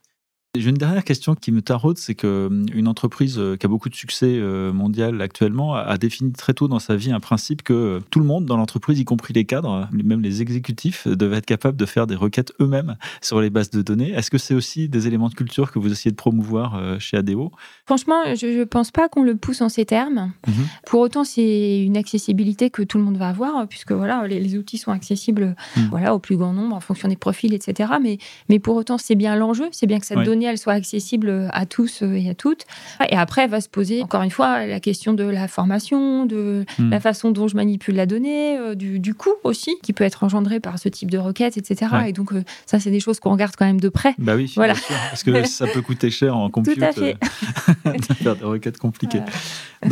J'ai 0.57 0.71
une 0.71 0.77
dernière 0.77 1.03
question 1.03 1.35
qui 1.35 1.51
me 1.51 1.63
taraude, 1.63 1.99
c'est 1.99 2.15
que 2.15 2.47
hum, 2.47 2.87
entreprise 2.87 3.39
euh, 3.39 3.57
qui 3.57 3.67
a 3.67 3.69
beaucoup 3.69 3.89
de 3.89 3.95
succès 3.95 4.37
euh, 4.39 4.73
mondial 4.73 5.21
actuellement 5.21 5.75
a- 5.75 5.99
défini 5.99 6.31
très 6.33 6.55
tôt 6.55 6.69
dans 6.69 6.79
sa 6.79 6.95
vie 6.95 7.11
un 7.11 7.19
principe 7.19 7.63
que 7.63 7.73
euh, 7.73 8.01
tout 8.11 8.21
le 8.21 8.25
monde 8.27 8.45
dans 8.47 8.57
l'entreprise, 8.57 9.01
y 9.01 9.05
compris 9.05 9.35
les 9.35 9.45
cadres, 9.47 9.89
même 9.93 10.21
les 10.23 10.43
exécutifs, 10.43 11.09
devaient 11.09 11.39
être 11.39 11.47
capables 11.47 11.77
de 11.77 11.87
faire 11.87 12.07
des 12.07 12.15
requêtes 12.15 12.53
eux-mêmes 12.61 12.97
sur 13.21 13.41
les 13.41 13.51
bases 13.51 13.71
de 13.71 13.83
données. 13.83 14.11
Est-ce 14.11 14.31
que 14.31 14.39
c'est 14.39 14.55
aussi 14.55 14.89
des 14.89 15.09
éléments 15.09 15.29
de 15.29 15.35
culture 15.35 15.73
que 15.73 15.81
vous 15.81 15.91
essayez 15.91 16.13
de 16.13 16.17
promouvoir 16.17 17.01
chez 17.01 17.17
ADO 17.17 17.51
Franchement, 17.87 18.23
je 18.37 18.47
ne 18.61 18.65
pense 18.65 18.93
pas 18.93 19.09
qu'on 19.09 19.23
le 19.25 19.35
pousse 19.37 19.61
en 19.61 19.69
ces 19.69 19.85
termes. 19.85 20.33
Mhm. 20.47 20.55
Pour 20.87 21.01
autant, 21.01 21.25
c'est 21.25 21.81
une 21.83 21.97
accessibilité 21.97 22.71
que 22.71 22.83
tout 22.83 22.99
le 22.99 23.05
monde 23.05 23.17
va 23.17 23.29
avoir, 23.29 23.67
puisque 23.67 23.93
voilà, 23.93 24.27
les, 24.29 24.39
les 24.41 24.57
outils 24.57 24.79
sont 24.79 24.93
accessibles 24.93 25.57
Mm. 25.77 25.81
voilà, 25.91 26.15
au 26.15 26.19
plus 26.19 26.37
grand 26.37 26.53
nombre 26.53 26.77
en 26.77 26.81
fonction 26.81 27.09
des 27.09 27.17
profils, 27.17 27.53
etc. 27.55 27.95
Mais, 28.01 28.19
mais 28.49 28.59
pour 28.59 28.77
autant, 28.77 28.99
c'est 28.99 29.15
bien 29.17 29.35
l'enjeu, 29.37 29.67
c'est 29.73 29.87
bien 29.87 29.99
que 29.99 30.07
cette 30.07 30.19
Ouais. 30.19 30.25
Donnée 30.45 30.51
elle 30.53 30.59
soit 30.59 30.73
accessible 30.75 31.49
à 31.53 31.67
tous 31.67 32.03
euh, 32.03 32.15
et 32.15 32.29
à 32.29 32.35
toutes. 32.35 32.65
Et 33.11 33.17
après, 33.17 33.47
va 33.47 33.61
se 33.61 33.69
poser, 33.69 34.03
encore 34.03 34.23
une 34.23 34.31
fois, 34.31 34.67
la 34.67 34.81
question 34.81 35.13
de 35.15 35.25
la 35.25 35.49
formation, 35.49 36.27
de 36.27 36.65
Mm. 36.79 36.91
la 36.91 37.01
façon 37.01 37.31
dont 37.31 37.47
je 37.49 37.57
manipule 37.57 37.95
la 37.95 38.07
donnée, 38.07 38.59
euh, 38.59 38.75
du, 38.75 38.99
du 38.99 39.15
coût 39.15 39.35
aussi, 39.45 39.77
qui 39.83 39.93
peut 39.93 40.05
être 40.05 40.25
engendré 40.25 40.61
par 40.61 40.79
ce 40.79 40.89
type 40.89 41.11
de 41.11 41.19
requête, 41.19 41.57
etc. 41.57 41.91
Ouais. 41.93 42.11
Et 42.11 42.13
donc, 42.13 42.33
euh, 42.33 42.43
ça, 42.67 42.81
c'est 42.81 42.91
des 42.91 43.01
choses 43.01 43.21
qu'on 43.21 43.33
regarde 43.33 43.55
quand 43.57 43.65
même 43.67 43.81
de 43.81 43.89
près. 43.89 44.15
Bah 44.19 44.35
oui, 44.37 44.53
Voilà. 44.57 44.75
sûr, 44.75 44.95
parce 45.11 45.23
que 45.23 45.45
ça 45.47 45.67
peut 45.67 45.83
coûter 45.83 46.11
cher 46.11 46.37
en 46.37 46.51
compute 46.51 46.83
à 46.83 46.93
fait. 46.93 47.17
de 47.85 48.15
faire 48.15 48.37
des 48.37 48.45
requêtes 48.45 48.79
compliquées. 48.79 49.19
Voilà. 49.19 49.33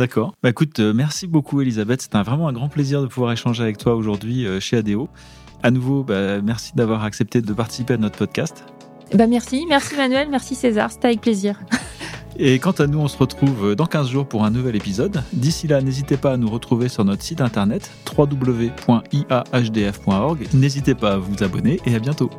D'accord. 0.05 0.33
Bah 0.43 0.49
écoute, 0.49 0.79
merci 0.79 1.27
beaucoup 1.27 1.61
Elisabeth. 1.61 2.01
C'était 2.01 2.17
vraiment 2.23 2.47
un 2.47 2.53
grand 2.53 2.69
plaisir 2.69 3.01
de 3.01 3.07
pouvoir 3.07 3.31
échanger 3.31 3.63
avec 3.63 3.77
toi 3.77 3.95
aujourd'hui 3.95 4.45
chez 4.59 4.77
ADO. 4.77 5.07
À 5.61 5.71
nouveau, 5.71 6.03
bah, 6.03 6.41
merci 6.41 6.73
d'avoir 6.75 7.03
accepté 7.03 7.41
de 7.41 7.53
participer 7.53 7.93
à 7.93 7.97
notre 7.97 8.17
podcast. 8.17 8.72
Bah, 9.13 9.27
merci, 9.27 9.65
merci 9.67 9.95
Manuel, 9.95 10.27
merci 10.29 10.55
César, 10.55 10.91
c'était 10.91 11.07
avec 11.07 11.21
plaisir. 11.21 11.59
Et 12.39 12.57
quant 12.57 12.71
à 12.71 12.87
nous, 12.87 12.97
on 12.99 13.07
se 13.07 13.17
retrouve 13.17 13.75
dans 13.75 13.85
15 13.85 14.09
jours 14.09 14.25
pour 14.25 14.43
un 14.43 14.49
nouvel 14.49 14.75
épisode. 14.75 15.21
D'ici 15.33 15.67
là, 15.67 15.81
n'hésitez 15.81 16.17
pas 16.17 16.33
à 16.33 16.37
nous 16.37 16.49
retrouver 16.49 16.89
sur 16.89 17.05
notre 17.05 17.21
site 17.21 17.41
internet 17.41 17.91
www.iahdf.org. 18.17 18.87
N'hésitez 20.53 20.95
pas 20.95 21.13
à 21.13 21.17
vous 21.17 21.43
abonner 21.43 21.79
et 21.85 21.93
à 21.93 21.99
bientôt. 21.99 22.31